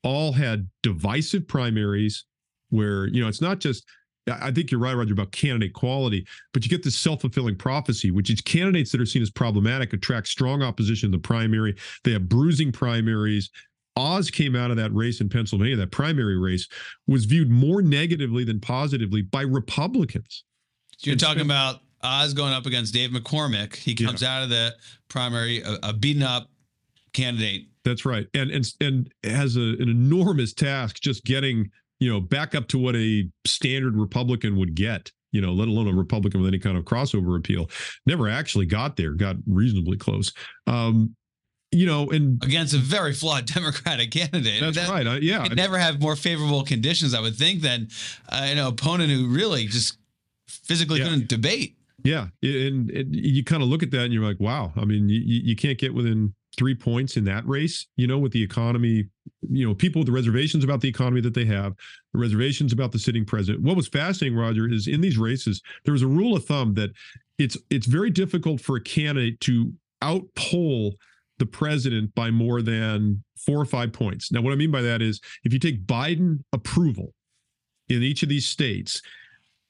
[0.02, 2.24] all had divisive primaries
[2.72, 3.84] where you know it's not just
[4.30, 8.10] I think you're right, Roger, about candidate quality, but you get this self fulfilling prophecy,
[8.12, 11.74] which is candidates that are seen as problematic attract strong opposition in the primary.
[12.04, 13.50] They have bruising primaries.
[13.96, 16.66] Oz came out of that race in Pennsylvania, that primary race
[17.06, 20.44] was viewed more negatively than positively by Republicans.
[21.00, 23.74] You're talking about Oz going up against Dave McCormick.
[23.74, 24.36] He comes yeah.
[24.36, 24.74] out of the
[25.08, 26.48] primary, a, a beaten up
[27.12, 27.66] candidate.
[27.84, 31.68] That's right, and and and has a, an enormous task just getting
[32.02, 35.86] you know, back up to what a standard Republican would get, you know, let alone
[35.86, 37.70] a Republican with any kind of crossover appeal.
[38.06, 40.32] Never actually got there, got reasonably close.
[40.66, 41.14] Um,
[41.70, 44.60] you know, and against a very flawed Democratic candidate.
[44.60, 45.06] That's that, right.
[45.06, 47.88] Uh, yeah, would never have more favorable conditions, I would think, than
[48.28, 49.96] uh, know, opponent who really just
[50.48, 51.04] physically yeah.
[51.04, 51.76] couldn't debate.
[52.02, 54.72] Yeah, and, and you kind of look at that and you're like, wow.
[54.76, 58.32] I mean, you you can't get within three points in that race, you know, with
[58.32, 59.04] the economy,
[59.48, 61.74] you know, people with the reservations about the economy that they have,
[62.12, 63.62] the reservations about the sitting president.
[63.62, 66.90] What was fascinating, Roger, is in these races, there was a rule of thumb that
[67.38, 70.92] it's it's very difficult for a candidate to outpoll
[71.38, 74.30] the president by more than four or five points.
[74.30, 77.14] Now, what I mean by that is if you take Biden approval
[77.88, 79.02] in each of these states,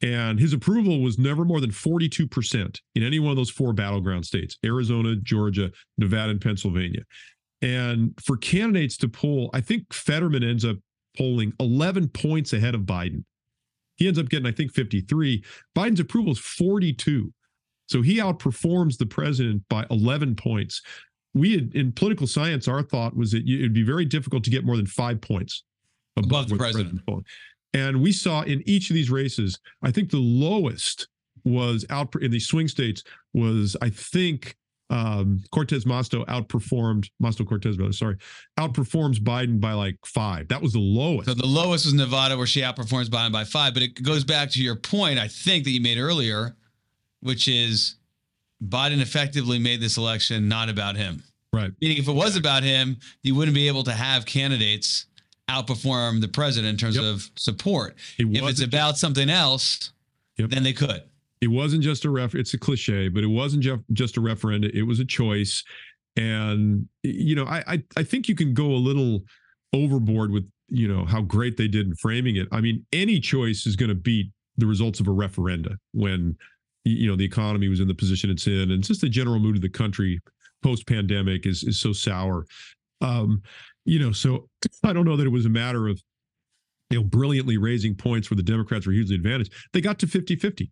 [0.02, 4.26] and his approval was never more than 42% in any one of those four battleground
[4.26, 7.02] states Arizona, Georgia, Nevada, and Pennsylvania.
[7.62, 10.76] And for candidates to pull, I think Fetterman ends up
[11.16, 13.24] polling 11 points ahead of Biden.
[13.96, 15.44] He ends up getting, I think, 53.
[15.76, 17.32] Biden's approval is 42.
[17.86, 20.82] So he outperforms the president by 11 points.
[21.34, 24.64] We had, in political science, our thought was that it'd be very difficult to get
[24.64, 25.62] more than five points
[26.16, 26.94] above, above the president.
[26.96, 27.26] the president
[27.74, 31.08] and we saw in each of these races, I think the lowest
[31.44, 34.56] was out in these swing states was, I think,
[34.90, 38.16] um, Cortez Masto outperformed Masto Cortez, brother, sorry,
[38.58, 40.48] outperforms Biden by like five.
[40.48, 41.28] That was the lowest.
[41.28, 43.72] So the lowest was Nevada, where she outperforms Biden by five.
[43.72, 46.56] But it goes back to your point, I think, that you made earlier,
[47.20, 47.96] which is
[48.62, 51.22] Biden effectively made this election not about him.
[51.54, 51.70] Right.
[51.80, 55.06] Meaning, if it was about him, you wouldn't be able to have candidates
[55.48, 57.04] outperform the president in terms yep.
[57.04, 57.96] of support.
[58.18, 59.92] If it's about something else,
[60.36, 60.50] yep.
[60.50, 61.02] then they could.
[61.40, 62.34] It wasn't just a ref.
[62.34, 64.70] It's a cliche, but it wasn't just a referendum.
[64.72, 65.64] It was a choice,
[66.16, 69.22] and you know, I, I I think you can go a little
[69.72, 72.46] overboard with you know how great they did in framing it.
[72.52, 76.36] I mean, any choice is going to beat the results of a referenda when
[76.84, 79.56] you know the economy was in the position it's in, and just the general mood
[79.56, 80.20] of the country
[80.62, 82.46] post pandemic is is so sour.
[83.00, 83.42] Um,
[83.84, 84.48] you know, so
[84.84, 86.02] I don't know that it was a matter of,
[86.90, 89.52] you know, brilliantly raising points where the Democrats were hugely advantaged.
[89.72, 90.70] They got to 50 50,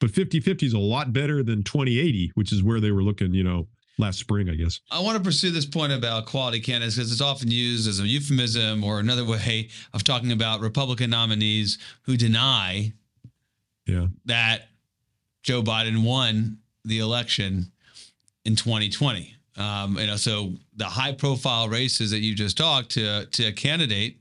[0.00, 3.34] but 50 50 is a lot better than 2080, which is where they were looking,
[3.34, 3.68] you know,
[3.98, 4.80] last spring, I guess.
[4.90, 8.06] I want to pursue this point about quality candidates because it's often used as a
[8.06, 12.92] euphemism or another way of talking about Republican nominees who deny
[13.86, 14.06] yeah.
[14.26, 14.68] that
[15.42, 17.72] Joe Biden won the election
[18.44, 19.34] in 2020.
[19.58, 23.52] Um, you know, so the high profile races that you just talked to to a
[23.52, 24.18] candidate,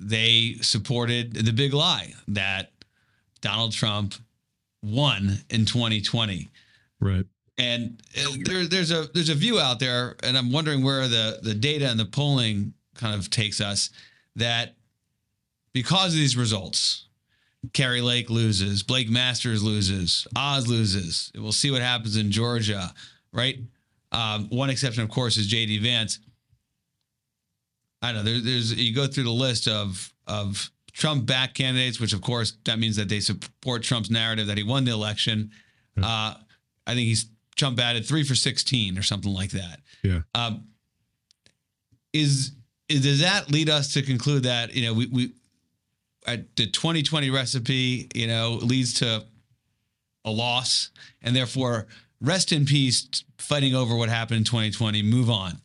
[0.00, 2.72] they supported the big lie that
[3.40, 4.14] Donald Trump
[4.82, 6.48] won in 2020.
[7.00, 7.24] Right.
[7.58, 8.00] And
[8.44, 11.88] there, there's a there's a view out there, and I'm wondering where the the data
[11.88, 13.90] and the polling kind of takes us
[14.36, 14.74] that
[15.72, 17.06] because of these results,
[17.72, 21.32] Kari Lake loses, Blake Masters loses, Oz loses.
[21.34, 22.92] We'll see what happens in Georgia,
[23.32, 23.58] right?
[24.12, 26.18] Um, one exception, of course, is JD Vance.
[28.00, 32.00] I don't know there, there's you go through the list of of Trump back candidates,
[32.00, 35.50] which of course that means that they support Trump's narrative that he won the election.
[36.00, 36.34] Uh,
[36.86, 39.80] I think he's Trump batted three for sixteen or something like that.
[40.02, 40.20] Yeah.
[40.34, 40.68] Um,
[42.12, 42.52] is,
[42.88, 45.32] is does that lead us to conclude that you know we we
[46.26, 49.24] at the 2020 recipe you know leads to
[50.24, 50.90] a loss
[51.22, 51.86] and therefore
[52.20, 55.60] rest in peace fighting over what happened in 2020, move on?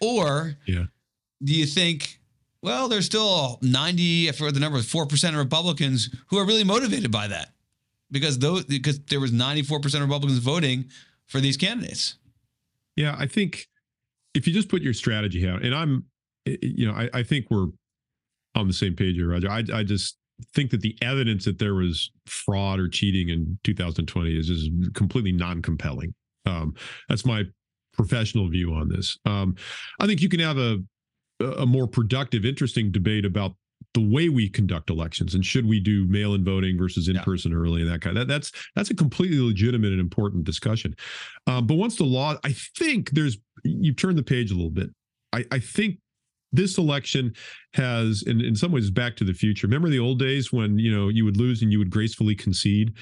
[0.00, 0.84] Or yeah.
[1.42, 2.18] do you think,
[2.62, 7.10] Well, there's still 90, I forgot the number, 4% of Republicans who are really motivated
[7.10, 7.52] by that
[8.10, 10.86] because those because there was 94% of Republicans voting
[11.26, 12.16] for these candidates.
[12.94, 13.68] Yeah, I think
[14.34, 16.04] if you just put your strategy out, and I'm,
[16.44, 17.68] you know, I, I think we're
[18.54, 19.50] on the same page here, Roger.
[19.50, 20.16] I, I just
[20.54, 25.32] think that the evidence that there was fraud or cheating in 2020 is is completely
[25.32, 26.14] non-compelling.
[26.44, 26.74] Um,
[27.08, 27.44] that's my
[27.92, 29.18] professional view on this.
[29.24, 29.56] Um,
[30.00, 30.78] I think you can have a
[31.40, 33.54] a more productive, interesting debate about
[33.92, 37.56] the way we conduct elections and should we do mail-in voting versus in-person yeah.
[37.56, 40.94] early and that kind of that, that's that's a completely legitimate and important discussion
[41.46, 44.90] um, but once the law i think there's you've turned the page a little bit
[45.32, 45.98] i i think
[46.52, 47.32] this election
[47.74, 50.94] has in, in some ways back to the future remember the old days when you
[50.94, 52.94] know you would lose and you would gracefully concede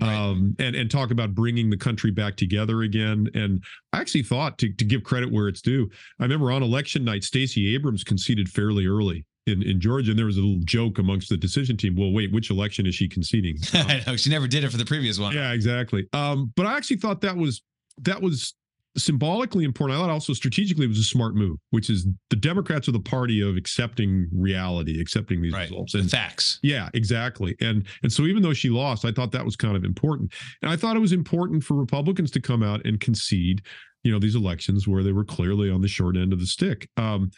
[0.00, 0.14] right.
[0.14, 3.62] um, and and talk about bringing the country back together again and
[3.92, 5.88] i actually thought to, to give credit where it's due
[6.20, 10.26] i remember on election night stacey abrams conceded fairly early in, in Georgia, and there
[10.26, 11.96] was a little joke amongst the decision team.
[11.96, 13.56] Well, wait, which election is she conceding?
[13.74, 15.34] Um, I know she never did it for the previous one.
[15.34, 16.06] Yeah, exactly.
[16.12, 17.62] Um, but I actually thought that was
[18.02, 18.54] that was
[18.96, 19.98] symbolically important.
[19.98, 23.00] I thought also strategically it was a smart move, which is the Democrats are the
[23.00, 25.70] party of accepting reality, accepting these right.
[25.70, 26.58] results and the facts.
[26.62, 27.56] Yeah, exactly.
[27.60, 30.32] And and so even though she lost, I thought that was kind of important.
[30.60, 33.62] And I thought it was important for Republicans to come out and concede,
[34.02, 36.88] you know, these elections where they were clearly on the short end of the stick.
[36.96, 37.30] Um,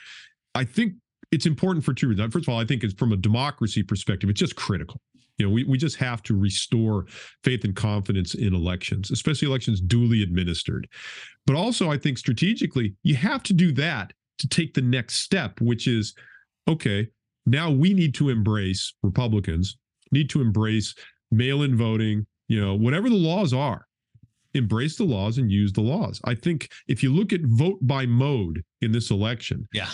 [0.55, 0.95] I think
[1.31, 2.33] it's important for two reasons.
[2.33, 5.01] First of all, I think it's from a democracy perspective, it's just critical.
[5.38, 7.07] You know, we, we just have to restore
[7.42, 10.88] faith and confidence in elections, especially elections duly administered.
[11.47, 15.61] But also, I think strategically, you have to do that to take the next step,
[15.61, 16.14] which is
[16.68, 17.09] okay,
[17.47, 19.77] now we need to embrace Republicans,
[20.12, 20.94] need to embrace
[21.31, 23.87] mail in voting, you know, whatever the laws are,
[24.55, 26.20] embrace the laws and use the laws.
[26.25, 29.88] I think if you look at vote by mode in this election, yeah,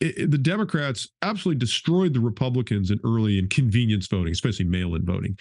[0.00, 5.38] the Democrats absolutely destroyed the Republicans in early and convenience voting, especially mail in voting.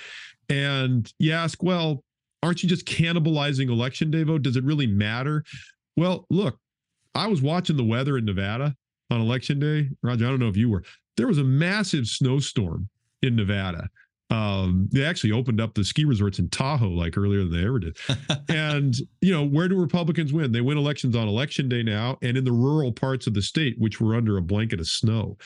[0.50, 2.04] And you ask, well,
[2.44, 4.42] aren't you just cannibalizing election day vote?
[4.42, 5.44] Does it really matter?
[5.96, 6.58] Well, look,
[7.16, 8.76] I was watching the weather in Nevada
[9.10, 9.90] on election day.
[10.04, 10.84] Roger, I don't know if you were.
[11.16, 12.90] There was a massive snowstorm
[13.22, 13.90] in Nevada
[14.30, 17.80] um, they actually opened up the ski resorts in Tahoe like earlier than they ever
[17.80, 17.98] did.
[18.50, 20.52] and you know, where do Republicans win?
[20.52, 23.76] They win elections on election day now, and in the rural parts of the state,
[23.80, 25.38] which were under a blanket of snow.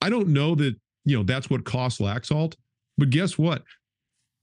[0.00, 2.54] I don't know that you know that's what costs Laxalt,
[2.98, 3.62] but guess what?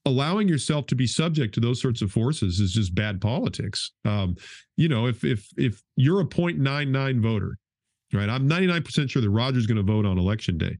[0.05, 3.91] Allowing yourself to be subject to those sorts of forces is just bad politics.
[4.05, 4.35] Um,
[4.77, 7.57] you know, if if if you're a 0.99 voter,
[8.13, 8.29] right?
[8.29, 10.77] I'm 99% sure that Roger's going to vote on election day.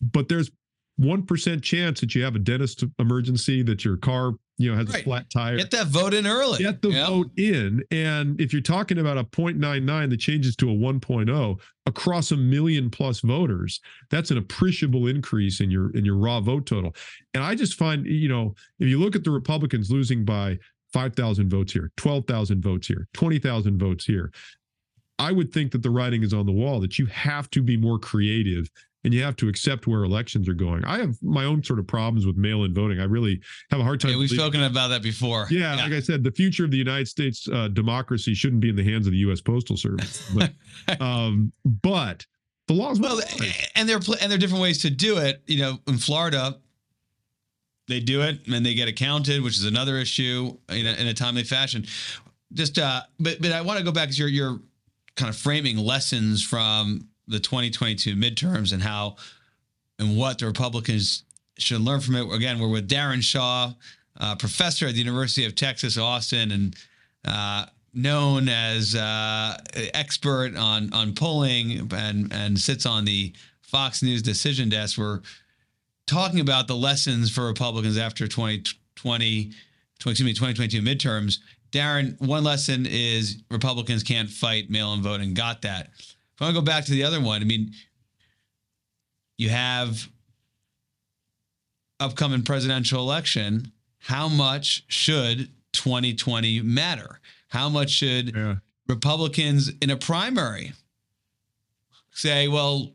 [0.00, 0.50] But there's
[1.00, 5.00] 1% chance that you have a dentist emergency, that your car, you know, has right.
[5.00, 5.56] a flat tire.
[5.56, 6.58] Get that vote in early.
[6.58, 7.08] Get the yep.
[7.08, 7.82] vote in.
[7.90, 12.90] And if you're talking about a 0.99 that changes to a 1.0 across a million
[12.90, 16.94] plus voters, that's an appreciable increase in your in your raw vote total.
[17.32, 20.58] And I just find, you know, if you look at the Republicans losing by
[20.92, 24.32] 5,000 votes here, 12,000 votes here, 20,000 votes here,
[25.18, 27.76] I would think that the writing is on the wall that you have to be
[27.76, 28.70] more creative
[29.04, 30.84] and you have to accept where elections are going.
[30.84, 33.00] I have my own sort of problems with mail-in voting.
[33.00, 34.12] I really have a hard time.
[34.12, 35.46] Yeah, we've spoken about that before.
[35.50, 38.68] Yeah, yeah, like I said, the future of the United States uh, democracy shouldn't be
[38.68, 39.40] in the hands of the U.S.
[39.40, 40.30] Postal Service.
[40.34, 40.52] But,
[41.00, 42.26] um, but
[42.68, 43.00] the laws.
[43.00, 43.20] Well,
[43.74, 45.42] and there and there are different ways to do it.
[45.46, 46.58] You know, in Florida,
[47.88, 51.14] they do it and they get accounted, which is another issue in a, in a
[51.14, 51.86] timely fashion.
[52.52, 54.60] Just, uh, but but I want to go back because you're you're
[55.16, 59.16] kind of framing lessons from the 2022 midterms and how
[59.98, 61.24] and what the Republicans
[61.58, 62.32] should learn from it.
[62.32, 63.72] Again, we're with Daron Shaw,
[64.18, 66.76] uh, professor at the University of Texas Austin, and
[67.24, 69.56] uh, known as uh,
[69.94, 74.98] expert on on polling and and sits on the Fox News decision desk.
[74.98, 75.20] We're
[76.06, 79.52] talking about the lessons for Republicans after 2020,
[79.94, 81.38] excuse me, 2022 midterms.
[81.70, 85.34] Daron, one lesson is Republicans can't fight mail-in voting.
[85.34, 85.90] Got that.
[86.40, 87.72] If I want to go back to the other one, I mean,
[89.36, 90.08] you have
[92.00, 93.72] upcoming presidential election.
[93.98, 97.20] How much should 2020 matter?
[97.48, 98.56] How much should yeah.
[98.88, 100.72] Republicans in a primary
[102.12, 102.90] say, well,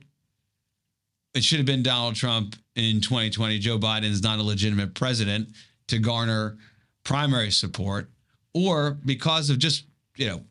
[1.35, 3.59] it should have been Donald Trump in 2020.
[3.59, 5.49] Joe Biden is not a legitimate president
[5.89, 6.57] to garner
[7.03, 8.09] primary support,
[8.55, 9.85] or because of just,
[10.15, 10.41] you know,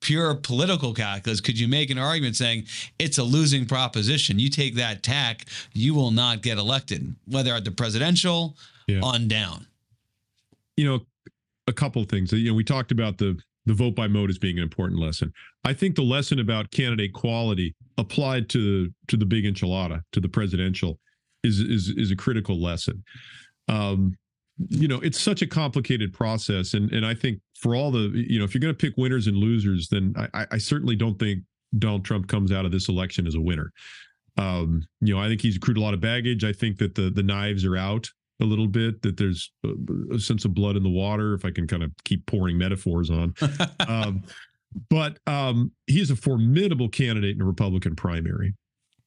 [0.00, 2.64] pure political calculus, could you make an argument saying
[2.98, 4.38] it's a losing proposition?
[4.38, 9.00] You take that tack, you will not get elected, whether at the presidential yeah.
[9.02, 9.66] on down.
[10.76, 11.00] You know,
[11.66, 12.32] a couple of things.
[12.32, 15.32] You know, we talked about the the vote by mode as being an important lesson.
[15.64, 20.28] I think the lesson about candidate quality applied to to the big enchilada, to the
[20.28, 20.98] presidential,
[21.44, 23.04] is is is a critical lesson.
[23.68, 24.16] Um,
[24.68, 28.38] you know, it's such a complicated process, and and I think for all the you
[28.38, 31.42] know, if you're going to pick winners and losers, then I, I certainly don't think
[31.78, 33.72] Donald Trump comes out of this election as a winner.
[34.36, 36.44] Um, you know, I think he's accrued a lot of baggage.
[36.44, 38.08] I think that the the knives are out
[38.40, 39.02] a little bit.
[39.02, 41.34] That there's a, a sense of blood in the water.
[41.34, 43.34] If I can kind of keep pouring metaphors on,
[43.88, 44.22] um,
[44.88, 48.54] but um, he's a formidable candidate in a Republican primary.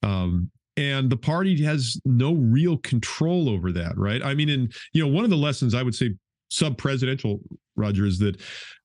[0.04, 4.24] Um, and the party has no real control over that, right?
[4.24, 6.12] I mean, and you know, one of the lessons I would say
[6.54, 7.40] sub-presidential,
[7.76, 8.40] Roger, is that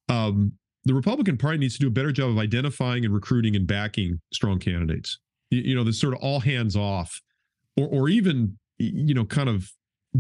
[0.09, 0.53] um,
[0.85, 4.21] the Republican Party needs to do a better job of identifying and recruiting and backing
[4.33, 5.19] strong candidates.
[5.51, 7.21] You, you know, this sort of all hands off,
[7.77, 9.71] or or even you know, kind of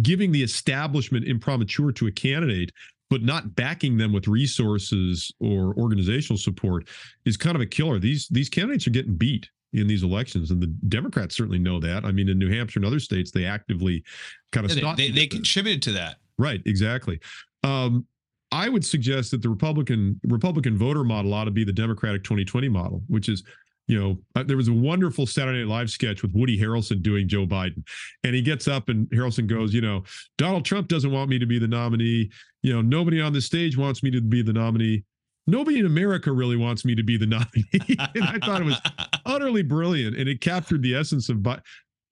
[0.02, 2.72] giving the establishment imprimatur to a candidate
[3.10, 6.88] but not backing them with resources or organizational support
[7.24, 7.98] is kind of a killer.
[7.98, 12.04] These these candidates are getting beat in these elections, and the Democrats certainly know that.
[12.04, 14.04] I mean, in New Hampshire and other states, they actively
[14.52, 16.16] kind of yeah, they, they, they contributed to that.
[16.38, 17.20] Right, exactly.
[17.64, 18.06] Um,
[18.50, 22.68] I would suggest that the Republican Republican voter model ought to be the Democratic 2020
[22.68, 23.42] model, which is
[23.88, 27.26] you know, uh, there was a wonderful Saturday Night Live sketch with Woody Harrelson doing
[27.26, 27.82] Joe Biden.
[28.22, 30.04] And he gets up and Harrelson goes, you know,
[30.36, 32.30] Donald Trump doesn't want me to be the nominee.
[32.62, 35.04] You know, nobody on the stage wants me to be the nominee.
[35.46, 37.96] Nobody in America really wants me to be the nominee.
[38.14, 38.80] and I thought it was
[39.24, 40.16] utterly brilliant.
[40.16, 41.62] And it captured the essence of Biden.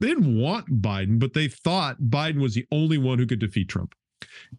[0.00, 3.68] They didn't want Biden, but they thought Biden was the only one who could defeat
[3.68, 3.94] Trump.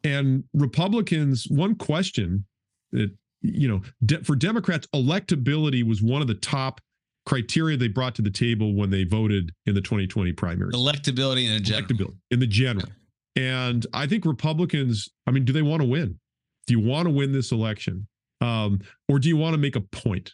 [0.03, 2.45] And Republicans, one question
[2.91, 6.82] that, you know, de- for Democrats, electability was one of the top
[7.26, 10.72] criteria they brought to the table when they voted in the 2020 primary.
[10.72, 11.88] Electability in the general.
[11.88, 12.88] Electability in the general.
[13.36, 16.20] And I think Republicans, I mean, do they want to win?
[16.66, 18.08] Do you want to win this election?
[18.41, 20.34] Um, or do you want to make a point?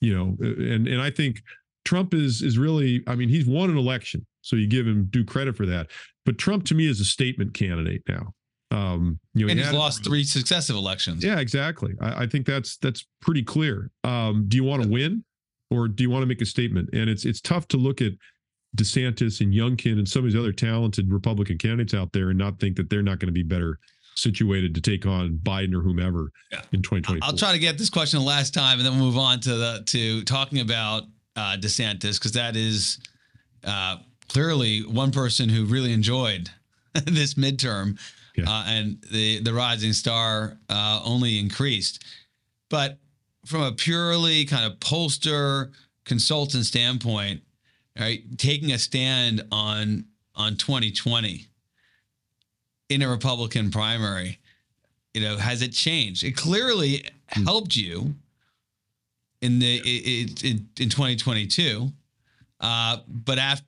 [0.00, 1.42] You know, and and I think
[1.84, 5.24] Trump is is really, I mean, he's won an election, so you give him due
[5.24, 5.88] credit for that.
[6.24, 8.34] But Trump to me is a statement candidate now.
[8.70, 11.24] Um, you know, and he he's lost three successive elections.
[11.24, 11.94] Yeah, exactly.
[12.00, 13.90] I, I think that's that's pretty clear.
[14.04, 15.24] Um, do you want to win?
[15.70, 16.90] or do you want to make a statement?
[16.92, 18.12] And it's it's tough to look at
[18.76, 22.58] DeSantis and Youngkin and some of these other talented Republican candidates out there and not
[22.60, 23.78] think that they're not going to be better
[24.16, 26.62] situated to take on Biden or whomever yeah.
[26.72, 27.20] in 2020.
[27.22, 29.54] I'll try to get this question the last time, and then we'll move on to
[29.54, 31.04] the to talking about
[31.36, 32.98] uh, DeSantis because that is
[33.64, 33.96] uh,
[34.28, 36.50] clearly one person who really enjoyed
[37.04, 37.98] this midterm,
[38.36, 38.44] yeah.
[38.48, 42.04] uh, and the the rising star uh, only increased.
[42.68, 42.98] But
[43.44, 45.72] from a purely kind of pollster
[46.04, 47.42] consultant standpoint,
[47.98, 51.46] right, taking a stand on on 2020
[52.88, 54.38] in a Republican primary,
[55.14, 56.24] you know, has it changed?
[56.24, 57.44] It clearly mm.
[57.44, 58.14] helped you
[59.40, 61.90] in the it, it, in 2022,
[62.60, 63.66] uh, but after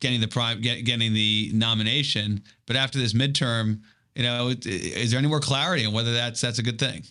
[0.00, 3.80] getting the prime get, getting the nomination, but after this midterm,
[4.14, 7.04] you know, is there any more clarity on whether that's that's a good thing?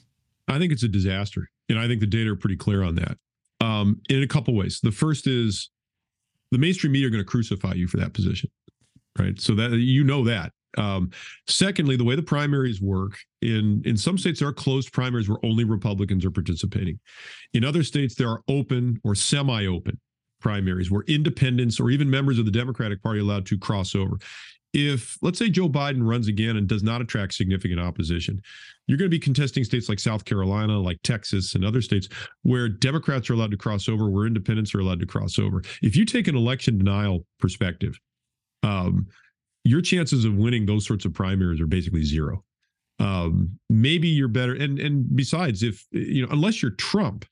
[0.48, 1.50] I think it's a disaster.
[1.70, 3.18] And I think the data are pretty clear on that
[3.62, 4.80] um, in a couple ways.
[4.82, 5.70] The first is
[6.52, 8.50] the mainstream media are going to crucify you for that position,
[9.18, 9.40] right?
[9.40, 10.52] So that you know that.
[10.78, 11.10] Um,
[11.48, 15.44] secondly, the way the primaries work in in some states there are closed primaries where
[15.44, 17.00] only Republicans are participating.
[17.54, 20.00] In other states there are open or semi-open
[20.40, 24.18] primaries where independents or even members of the Democratic Party are allowed to cross over
[24.74, 28.42] if let's say Joe Biden runs again and does not attract significant opposition,
[28.88, 32.08] you're going to be contesting states like South Carolina, like Texas, and other states
[32.44, 35.62] where Democrats are allowed to cross over, where independents are allowed to cross over.
[35.82, 38.00] If you take an election denial perspective,
[38.64, 39.08] um,
[39.64, 42.44] your chances of winning those sorts of primaries are basically zero.
[43.00, 47.26] Um, maybe you're better, and and besides, if you know, unless you're Trump,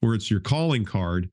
[0.00, 1.30] where it's your calling card,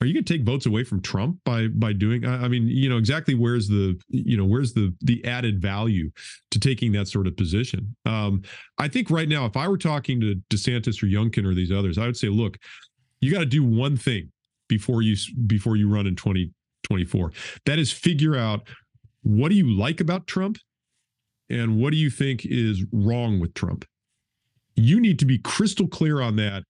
[0.00, 2.26] are you going to take votes away from Trump by by doing?
[2.26, 6.10] I mean, you know, exactly where's the you know where's the the added value
[6.50, 7.96] to taking that sort of position?
[8.04, 8.42] Um,
[8.78, 11.96] I think right now, if I were talking to DeSantis or Youngkin or these others,
[11.96, 12.58] I would say, look,
[13.20, 14.30] you got to do one thing
[14.68, 15.16] before you
[15.46, 17.32] before you run in 2024.
[17.64, 18.68] That is figure out
[19.22, 20.58] what do you like about Trump,
[21.48, 23.86] and what do you think is wrong with Trump.
[24.74, 26.64] You need to be crystal clear on that,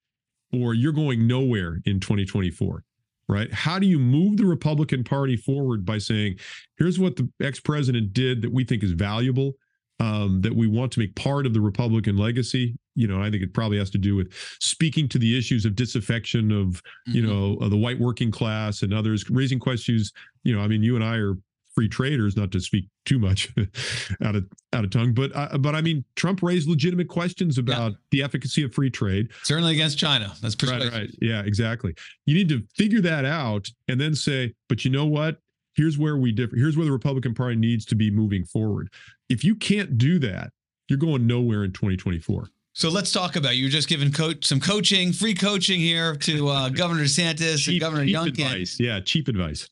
[0.53, 2.85] or you're going nowhere in 2024
[3.29, 3.53] right?
[3.53, 6.37] How do you move the Republican Party forward by saying,
[6.79, 9.55] here's what the ex president did that we think is valuable,
[9.99, 12.77] um, that we want to make part of the Republican legacy?
[12.95, 15.74] You know, I think it probably has to do with speaking to the issues of
[15.74, 17.31] disaffection of, you mm-hmm.
[17.31, 20.12] know, of the white working class and others, raising questions.
[20.45, 21.37] You know, I mean, you and I are
[21.77, 23.53] free traders, not to speak too much
[24.24, 27.93] out of out of tongue, but uh, but I mean, Trump raised legitimate questions about
[27.93, 27.99] yeah.
[28.11, 29.29] the efficacy of free trade.
[29.45, 30.35] Certainly against China.
[30.43, 30.57] That's.
[30.62, 31.11] Right, right.
[31.20, 31.95] Yeah, exactly.
[32.24, 35.39] You need to figure that out and then say, but you know what?
[35.74, 36.57] Here's where we differ.
[36.57, 38.89] Here's where the Republican Party needs to be moving forward.
[39.29, 40.51] If you can't do that,
[40.89, 42.49] you're going nowhere in 2024.
[42.72, 46.49] So let's talk about you are just giving coach some coaching, free coaching here to
[46.49, 48.47] uh, Governor DeSantis cheap, and Governor cheap Youngkin.
[48.47, 48.81] Advice.
[48.81, 49.68] Yeah, cheap advice.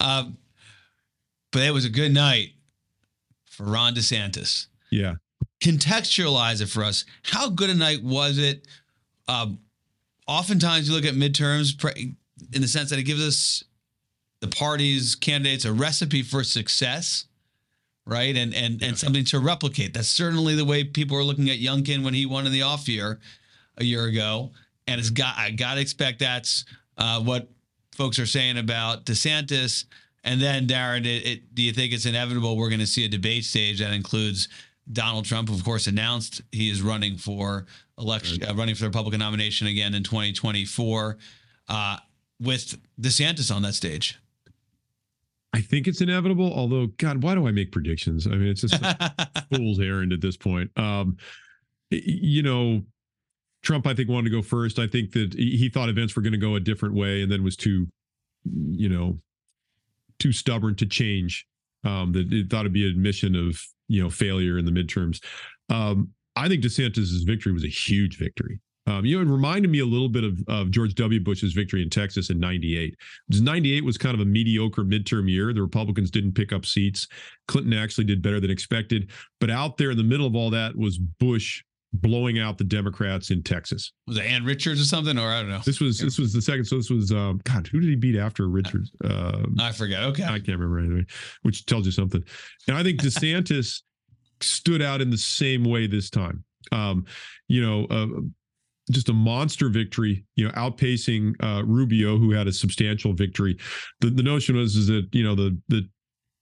[0.00, 0.36] um,
[1.52, 2.50] but it was a good night
[3.44, 4.66] for Ron DeSantis.
[4.90, 5.14] Yeah.
[5.62, 7.04] Contextualize it for us.
[7.22, 8.66] How good a night was it?
[9.28, 9.60] Um,
[10.26, 11.74] oftentimes you look at midterms
[12.52, 13.64] in the sense that it gives us
[14.40, 17.26] the parties, candidates, a recipe for success
[18.06, 18.36] right?
[18.36, 19.92] And and and something to replicate.
[19.92, 22.88] That's certainly the way people are looking at Youngkin when he won in the off
[22.88, 23.20] year
[23.76, 24.52] a year ago.
[24.86, 26.64] And it's got I gotta expect that's
[26.96, 27.50] uh, what
[27.94, 29.84] folks are saying about DeSantis.
[30.26, 33.08] And then Daron, it, it, do you think it's inevitable we're going to see a
[33.08, 34.48] debate stage that includes
[34.92, 37.66] Donald Trump, of course, announced he is running for
[37.96, 41.16] election, uh, running for the Republican nomination again in 2024,
[41.68, 41.96] uh,
[42.40, 44.18] with DeSantis on that stage.
[45.52, 46.52] I think it's inevitable.
[46.52, 48.26] Although, God, why do I make predictions?
[48.26, 48.74] I mean, it's just
[49.54, 50.70] fool's errand at this point.
[50.76, 51.16] Um,
[51.90, 52.82] you know,
[53.62, 54.80] Trump, I think, wanted to go first.
[54.80, 57.44] I think that he thought events were going to go a different way, and then
[57.44, 57.86] was too,
[58.44, 59.18] you know,
[60.18, 61.46] too stubborn to change.
[61.84, 65.22] Um, that it thought it'd be an admission of you know failure in the midterms.
[65.68, 68.60] Um, I think DeSantis's victory was a huge victory.
[68.88, 71.18] Um, you know, it reminded me a little bit of, of George W.
[71.18, 72.94] Bush's victory in Texas in 98.
[73.30, 75.52] 98 was kind of a mediocre midterm year.
[75.52, 77.08] The Republicans didn't pick up seats.
[77.48, 79.10] Clinton actually did better than expected.
[79.40, 81.64] But out there in the middle of all that was Bush
[82.00, 83.92] blowing out the Democrats in Texas.
[84.06, 85.18] Was it Ann Richards or something?
[85.18, 85.60] Or I don't know.
[85.64, 86.64] This was this was the second.
[86.64, 87.66] So this was um, God.
[87.68, 88.90] Who did he beat after Richards?
[89.04, 90.02] Um, I forget.
[90.04, 91.06] Okay, I can't remember anyway.
[91.42, 92.22] Which tells you something.
[92.68, 93.82] And I think DeSantis
[94.40, 96.44] stood out in the same way this time.
[96.72, 97.04] Um,
[97.48, 98.06] you know, uh,
[98.90, 103.56] just a monster victory, you know, outpacing uh, Rubio, who had a substantial victory.
[104.00, 105.88] The the notion was is that you know the the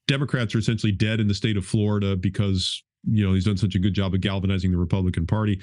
[0.06, 3.74] Democrats are essentially dead in the state of Florida because you know he's done such
[3.74, 5.60] a good job of galvanizing the Republican Party.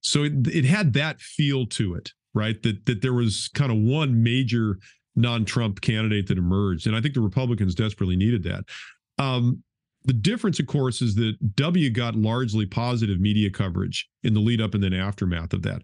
[0.00, 2.60] So it, it had that feel to it, right?
[2.62, 4.78] That that there was kind of one major
[5.14, 8.64] non-Trump candidate that emerged, and I think the Republicans desperately needed that.
[9.18, 9.62] Um,
[10.04, 14.60] the difference, of course, is that W got largely positive media coverage in the lead
[14.60, 15.82] up and then aftermath of that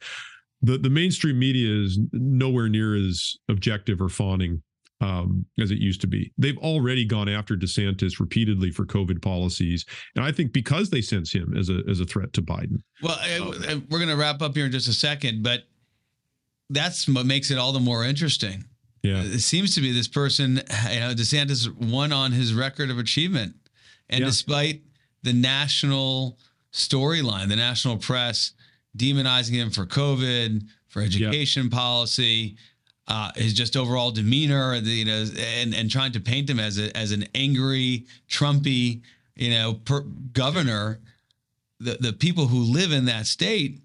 [0.63, 4.63] the the mainstream media is nowhere near as objective or fawning
[5.01, 6.33] um, as it used to be.
[6.39, 9.85] They've already gone after DeSantis repeatedly for COVID policies,
[10.17, 12.83] and I think because they sense him as a as a threat to Biden.
[13.03, 15.65] Well, um, we're going to wrap up here in just a second, but
[16.71, 18.65] that's what makes it all the more interesting.
[19.03, 20.57] Yeah, it seems to be this person.
[20.91, 23.55] You know, DeSantis won on his record of achievement,
[24.09, 24.27] and yeah.
[24.27, 24.83] despite
[25.23, 26.39] the national
[26.73, 28.53] storyline, the national press
[28.97, 31.73] demonizing him for COVID, for education yep.
[31.73, 32.57] policy,
[33.09, 35.27] uh, his just overall demeanor, you know,
[35.59, 39.01] and and trying to paint him as a as an angry, Trumpy,
[39.35, 41.01] you know, per, governor.
[41.81, 43.81] The the people who live in that state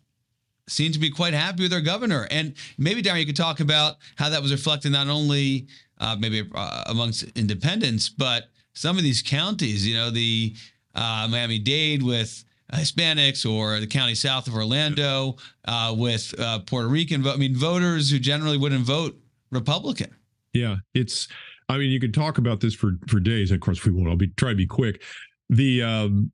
[0.68, 2.28] seem to be quite happy with their governor.
[2.32, 5.68] And maybe Daron, you could talk about how that was reflected not only
[6.00, 9.88] uh, maybe uh, amongst independents, but some of these counties.
[9.88, 10.54] You know, the
[10.96, 12.44] uh, Miami Dade with
[12.74, 17.26] Hispanics or the county south of Orlando uh, with uh, Puerto Rican.
[17.28, 19.18] I mean, voters who generally wouldn't vote
[19.52, 20.14] Republican.
[20.54, 21.28] Yeah, it's.
[21.70, 23.52] I mean, you could talk about this for for days.
[23.52, 24.10] Of course, we won't.
[24.10, 25.02] I'll be try to be quick.
[25.50, 26.32] The um,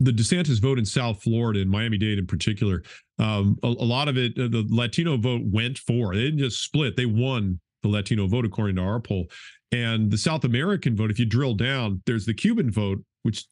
[0.00, 2.82] the DeSantis vote in South Florida and Miami Dade in particular,
[3.18, 6.14] um, a, a, lot of it, uh, the Latino vote went for.
[6.14, 9.26] They didn't just split; they won the Latino vote according to our poll.
[9.72, 13.44] And the South American vote, if you drill down, there's the Cuban vote, which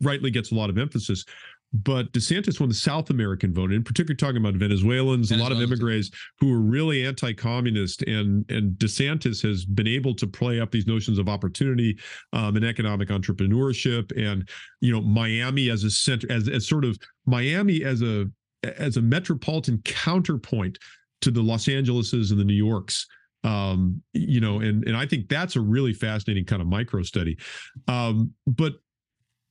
[0.00, 1.24] rightly gets a lot of emphasis.
[1.72, 5.60] But DeSantis won the South American vote, in particular talking about Venezuelans, a lot of
[5.60, 10.86] immigrants who are really anti-communist, and and DeSantis has been able to play up these
[10.86, 11.98] notions of opportunity
[12.32, 14.48] um, and economic entrepreneurship, and
[14.80, 18.26] you know Miami as a center, as as sort of Miami as a
[18.62, 20.78] as a metropolitan counterpoint
[21.20, 23.06] to the Los Angeleses and the New Yorks
[23.46, 27.38] um, you know, and and I think that's a really fascinating kind of micro study.
[27.86, 28.74] Um, but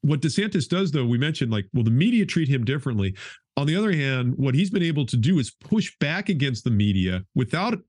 [0.06, 3.16] what DeSantis does, though, we mentioned like, well, the media treat him differently.
[3.58, 6.70] On the other hand, what he's been able to do is push back against the
[6.70, 7.80] media without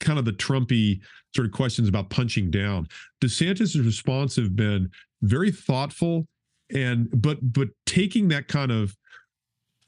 [0.00, 1.00] kind of the Trumpy
[1.34, 2.86] sort of questions about punching down.
[3.20, 4.90] DeSantis' response have been
[5.22, 6.28] very thoughtful
[6.72, 8.94] and but but taking that kind of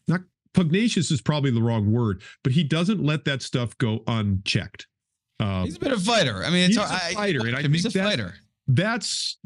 [0.08, 0.22] not
[0.54, 4.86] pugnacious is probably the wrong word, but he doesn't let that stuff go unchecked.
[5.38, 6.42] Um, he's a bit of a fighter.
[6.42, 8.34] I mean, it's he's a fighter, I, and I he's a fighter
[8.74, 9.38] that's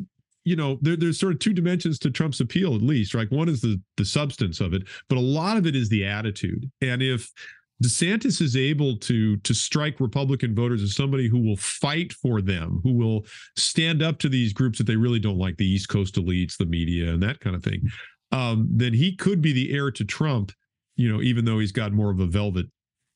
[0.45, 3.49] you know there, there's sort of two dimensions to trump's appeal at least right one
[3.49, 7.03] is the the substance of it but a lot of it is the attitude and
[7.03, 7.31] if
[7.83, 12.81] DeSantis is able to to strike Republican voters as somebody who will fight for them,
[12.85, 13.27] who will
[13.57, 16.67] stand up to these groups that they really don't like, the East Coast elites, the
[16.67, 17.83] media, and that kind of thing.
[18.31, 20.53] Um, then he could be the heir to Trump,
[20.97, 22.67] you know, even though he's got more of a velvet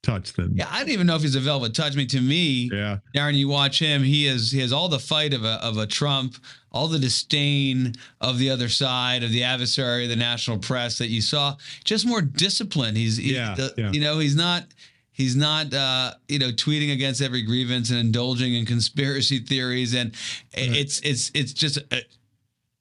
[0.02, 0.56] touch than.
[0.56, 1.92] Yeah, I don't even know if he's a velvet touch.
[1.94, 2.98] I mean, to me, Yeah.
[3.14, 4.02] Daron, you watch him.
[4.02, 6.36] He is he has all the fight of a of a Trump,
[6.72, 11.20] all the disdain of the other side of the adversary, the national press that you
[11.20, 11.56] saw.
[11.84, 12.94] Just more discipline.
[12.96, 13.90] He's, Yeah, the- yeah.
[13.92, 14.64] you know he's not
[15.10, 20.14] he's not uh, you know tweeting against every grievance and indulging in conspiracy theories and
[20.54, 21.78] it's it's it's just.
[21.92, 21.96] uh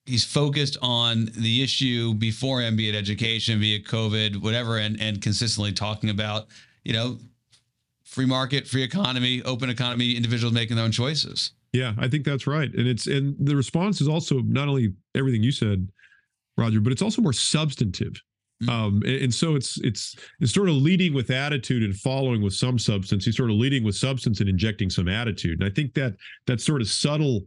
[0.09, 4.97] He's focused on the issue before him, be it education, be it COVID, whatever, and
[5.01, 6.47] and consistently talking about,
[6.87, 7.17] you know,
[8.05, 11.51] free market, free economy, open economy, individuals making their own choices.
[11.73, 12.73] Yeah, I think that's right.
[12.73, 15.89] And it's and the response is also not only everything you said,
[16.55, 18.13] Roger, but it's also more substantive.
[18.63, 18.69] Mm.
[18.69, 22.53] Um, and, and so it's it's it's sort of leading with attitude and following with
[22.53, 23.25] some substance.
[23.25, 25.59] He's sort of leading with substance and injecting some attitude.
[25.59, 26.15] And I think that
[26.47, 27.41] that sort of subtle,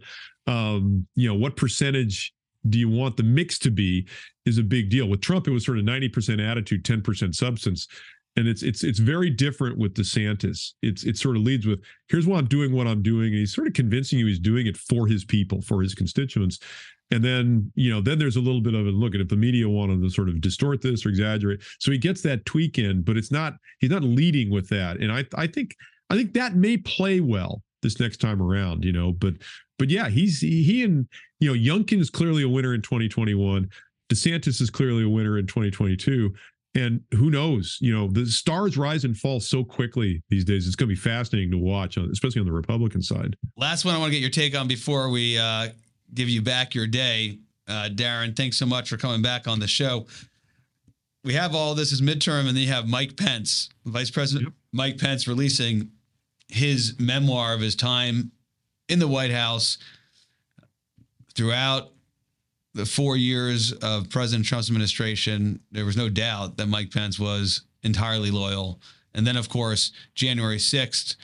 [0.46, 2.34] um, you know, what percentage
[2.68, 4.06] do you want the mix to be
[4.44, 5.08] is a big deal.
[5.08, 7.88] With Trump, it was sort of 90% attitude, 10% substance.
[8.40, 10.72] And it's it's it's very different with DeSantis.
[10.80, 13.54] It's it sort of leads with here's why I'm doing what I'm doing, and he's
[13.54, 16.58] sort of convincing you he's doing it for his people, for his constituents.
[17.10, 19.36] And then you know then there's a little bit of a look at if the
[19.36, 21.60] media wanted to sort of distort this or exaggerate.
[21.80, 24.96] So he gets that tweak in, but it's not he's not leading with that.
[25.00, 25.76] And I I think
[26.08, 28.86] I think that may play well this next time around.
[28.86, 29.34] You know, but
[29.78, 31.06] but yeah, he's he, he and
[31.40, 33.68] you know Youngkin is clearly a winner in 2021.
[34.10, 36.34] DeSantis is clearly a winner in 2022.
[36.74, 37.78] And who knows?
[37.80, 40.66] You know, the stars rise and fall so quickly these days.
[40.66, 43.36] It's going to be fascinating to watch, especially on the Republican side.
[43.56, 45.68] Last one I want to get your take on before we uh,
[46.14, 47.38] give you back your day.
[47.66, 50.06] Uh, Daron, thanks so much for coming back on the show.
[51.24, 54.98] We have all this as midterm, and then you have Mike Pence, Vice President Mike
[54.98, 55.90] Pence, releasing
[56.48, 58.32] his memoir of his time
[58.88, 59.78] in the White House
[61.34, 61.92] throughout
[62.74, 65.60] the four years of President Trump's administration.
[65.72, 68.80] There was no doubt that Mike Pence was entirely loyal.
[69.14, 71.16] And then, of course, January 6th,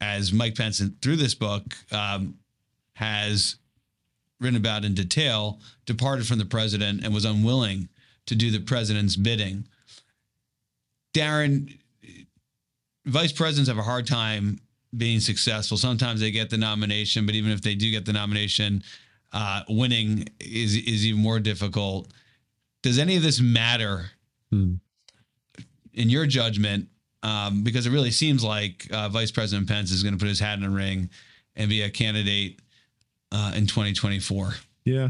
[0.00, 2.34] as Mike Pence, through this book, um,
[2.94, 3.56] has
[4.40, 7.88] written about in detail, departed from the president and was unwilling
[8.26, 9.66] to do the president's bidding.
[11.14, 11.76] Daron,
[13.06, 14.60] vice presidents have a hard time
[14.96, 15.76] being successful.
[15.76, 18.82] Sometimes they get the nomination, but even if they do get the nomination,
[19.32, 22.12] uh, winning is is even more difficult.
[22.82, 24.10] Does any of this matter
[24.50, 24.74] Hmm.
[25.94, 26.88] in your judgment?
[27.22, 30.38] Um, because it really seems like uh, Vice President Pence is going to put his
[30.38, 31.10] hat in the ring
[31.56, 32.60] and be a candidate
[33.32, 34.54] uh, in 2024.
[34.84, 34.94] Yeah.
[34.94, 35.02] You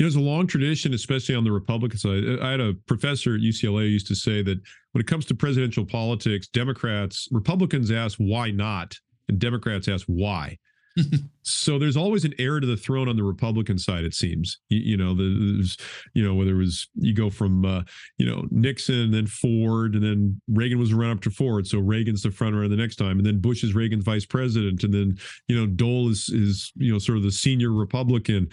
[0.00, 2.24] know, it's a long tradition, especially on the Republican side.
[2.40, 4.58] I had a professor at UCLA used to say that
[4.92, 8.98] when it comes to presidential politics, Democrats, Republicans ask why not,
[9.28, 10.58] and Democrats ask why.
[11.42, 14.58] so there's always an heir to the throne on the Republican side, it seems.
[14.68, 15.76] You, you know, there's,
[16.14, 17.82] you know, whether it was you go from, uh,
[18.18, 21.66] you know, Nixon, then Ford, and then Reagan was run up to Ford.
[21.66, 23.18] So Reagan's the front runner the next time.
[23.18, 24.82] And then Bush is Reagan's vice president.
[24.84, 25.18] And then,
[25.48, 28.48] you know, Dole is, is you know, sort of the senior Republican.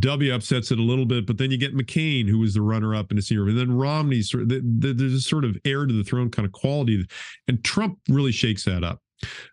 [0.00, 3.12] W upsets it a little bit, but then you get McCain, who was the runner-up
[3.12, 4.20] in a senior, and then Romney.
[4.20, 7.06] Sort of, the, the, there's a sort of heir to the throne kind of quality,
[7.46, 9.00] and Trump really shakes that up.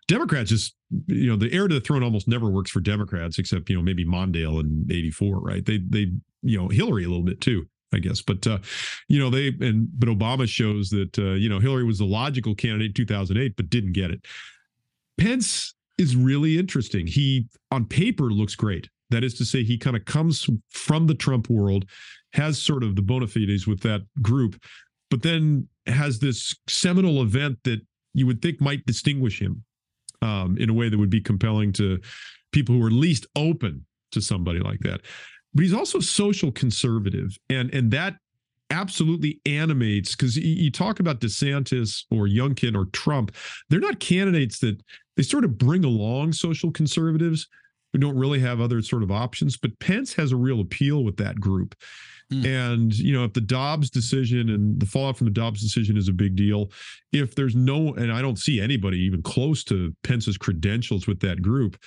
[0.08, 3.68] Democrats just, you know, the heir to the throne almost never works for Democrats, except
[3.70, 5.64] you know maybe Mondale in '84, right?
[5.64, 6.12] They they
[6.42, 7.66] you know Hillary a little bit too.
[7.92, 8.20] I guess.
[8.20, 8.58] But uh,
[9.08, 12.54] you know, they and but Obama shows that uh, you know Hillary was the logical
[12.54, 14.26] candidate in 2008, but didn't get it.
[15.16, 17.06] Pence is really interesting.
[17.06, 18.88] He on paper looks great.
[19.10, 21.84] That is to say, he kind of comes from the Trump world,
[22.32, 24.60] has sort of the bona fides with that group,
[25.10, 27.80] but then has this seminal event that
[28.14, 29.62] you would think might distinguish him
[30.22, 32.00] um, in a way that would be compelling to
[32.52, 35.00] people who are least open to somebody like that.
[35.52, 38.16] But he's also social conservative, and and that
[38.70, 43.32] absolutely animates because you talk about DeSantis or Youngkin or Trump,
[43.68, 44.80] they're not candidates that
[45.16, 47.46] they sort of bring along social conservatives
[47.94, 49.56] who don't really have other sort of options.
[49.56, 51.76] But Pence has a real appeal with that group.
[52.28, 52.44] Hmm.
[52.44, 56.08] And, you know, if the Dobbs decision and the fallout from the Dobbs decision is
[56.08, 56.72] a big deal,
[57.12, 61.40] if there's no, and I don't see anybody even close to Pence's credentials with that
[61.40, 61.78] group,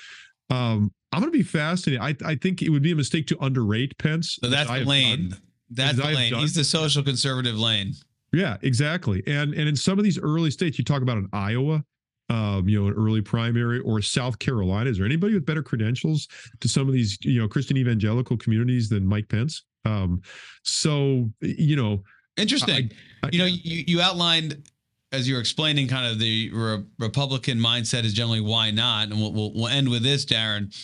[0.49, 2.01] um, I'm going to be fascinated.
[2.01, 4.37] I, I think it would be a mistake to underrate Pence.
[4.41, 5.29] So that's the lane.
[5.29, 5.39] done.
[5.71, 6.31] That's the lane.
[6.31, 6.39] done.
[6.39, 7.91] He's the social conservative lane.
[8.31, 9.23] Yeah, exactly.
[9.27, 11.83] And and in some of these early states, you talk about an Iowa,
[12.29, 14.89] um, you know, an early primary or South Carolina.
[14.89, 16.27] Is there anybody with better credentials
[16.59, 19.63] to some of these, you know, Christian evangelical communities than Mike Pence?
[19.85, 20.21] Um,
[20.63, 22.03] so, you know,
[22.35, 22.91] interesting.
[23.23, 24.63] I, I, you know, you, you outlined
[25.11, 29.19] as you were explaining kind of the re- Republican mindset is generally why not, and
[29.19, 30.75] we'll, we'll, we'll end with this, Daron.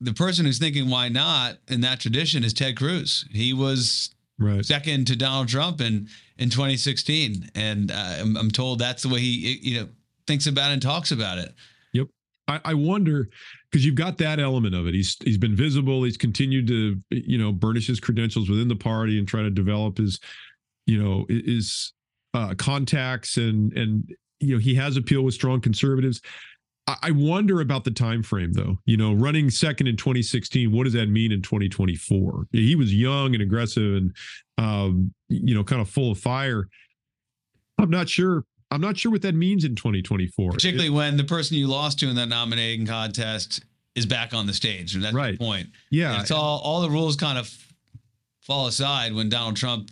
[0.00, 3.26] The person who's thinking why not in that tradition is Ted Cruz.
[3.30, 4.64] He was right.
[4.64, 6.08] second to Donald Trump in
[6.38, 9.88] in 2016, and uh, I'm, I'm told that's the way he you know
[10.30, 11.52] thinks about and talks about it.
[11.92, 12.06] Yep.
[12.46, 13.28] I, I wonder
[13.68, 14.94] because you've got that element of it.
[14.94, 16.04] He's he's been visible.
[16.04, 19.98] He's continued to you know burnish his credentials within the party and try to develop
[19.98, 20.20] his
[20.86, 21.92] you know his
[22.32, 26.20] uh, contacts and and you know he has appeal with strong conservatives.
[26.86, 28.78] I, I wonder about the time frame though.
[28.84, 32.46] You know, running second in 2016, what does that mean in 2024?
[32.52, 34.16] He was young and aggressive and
[34.58, 36.68] um, you know kind of full of fire.
[37.78, 40.52] I'm not sure I'm not sure what that means in 2024.
[40.52, 43.64] Particularly it, when the person you lost to in that nominating contest
[43.94, 44.94] is back on the stage.
[44.94, 45.38] And that's right.
[45.38, 45.68] the point.
[45.90, 46.20] Yeah.
[46.20, 47.52] It's all all the rules kind of
[48.40, 49.90] fall aside when Donald Trump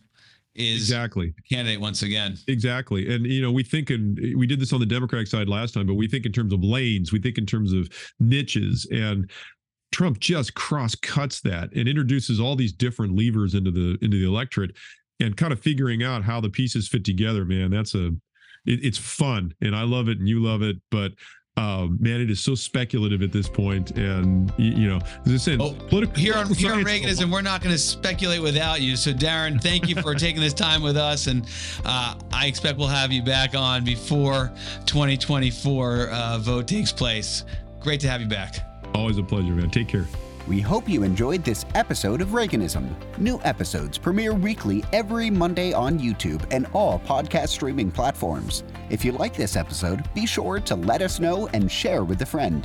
[0.54, 2.36] is exactly candidate once again.
[2.48, 3.12] Exactly.
[3.14, 5.86] And you know, we think and we did this on the Democratic side last time,
[5.86, 7.88] but we think in terms of lanes, we think in terms of
[8.20, 9.30] niches and
[9.90, 14.26] Trump just cross cuts that and introduces all these different levers into the into the
[14.26, 14.76] electorate
[15.20, 17.70] and kind of figuring out how the pieces fit together, man.
[17.70, 18.10] That's a
[18.68, 21.12] it, it's fun and I love it and you love it, but
[21.58, 25.36] um, man, it is so speculative at this point, and you, you know, as I
[25.38, 28.94] said, oh, political here on here on Reaganism, we're not going to speculate without you.
[28.94, 31.44] So, Daron, thank you for taking this time with us, and
[31.84, 34.52] uh, I expect we'll have you back on before
[34.86, 37.44] 2024 uh, vote takes place.
[37.80, 38.58] Great to have you back.
[38.94, 39.68] Always a pleasure, man.
[39.68, 40.06] Take care.
[40.48, 42.88] We hope you enjoyed this episode of Reaganism.
[43.18, 48.64] New episodes premiere weekly every Monday on YouTube and all podcast streaming platforms.
[48.88, 52.26] If you like this episode, be sure to let us know and share with a
[52.26, 52.64] friend.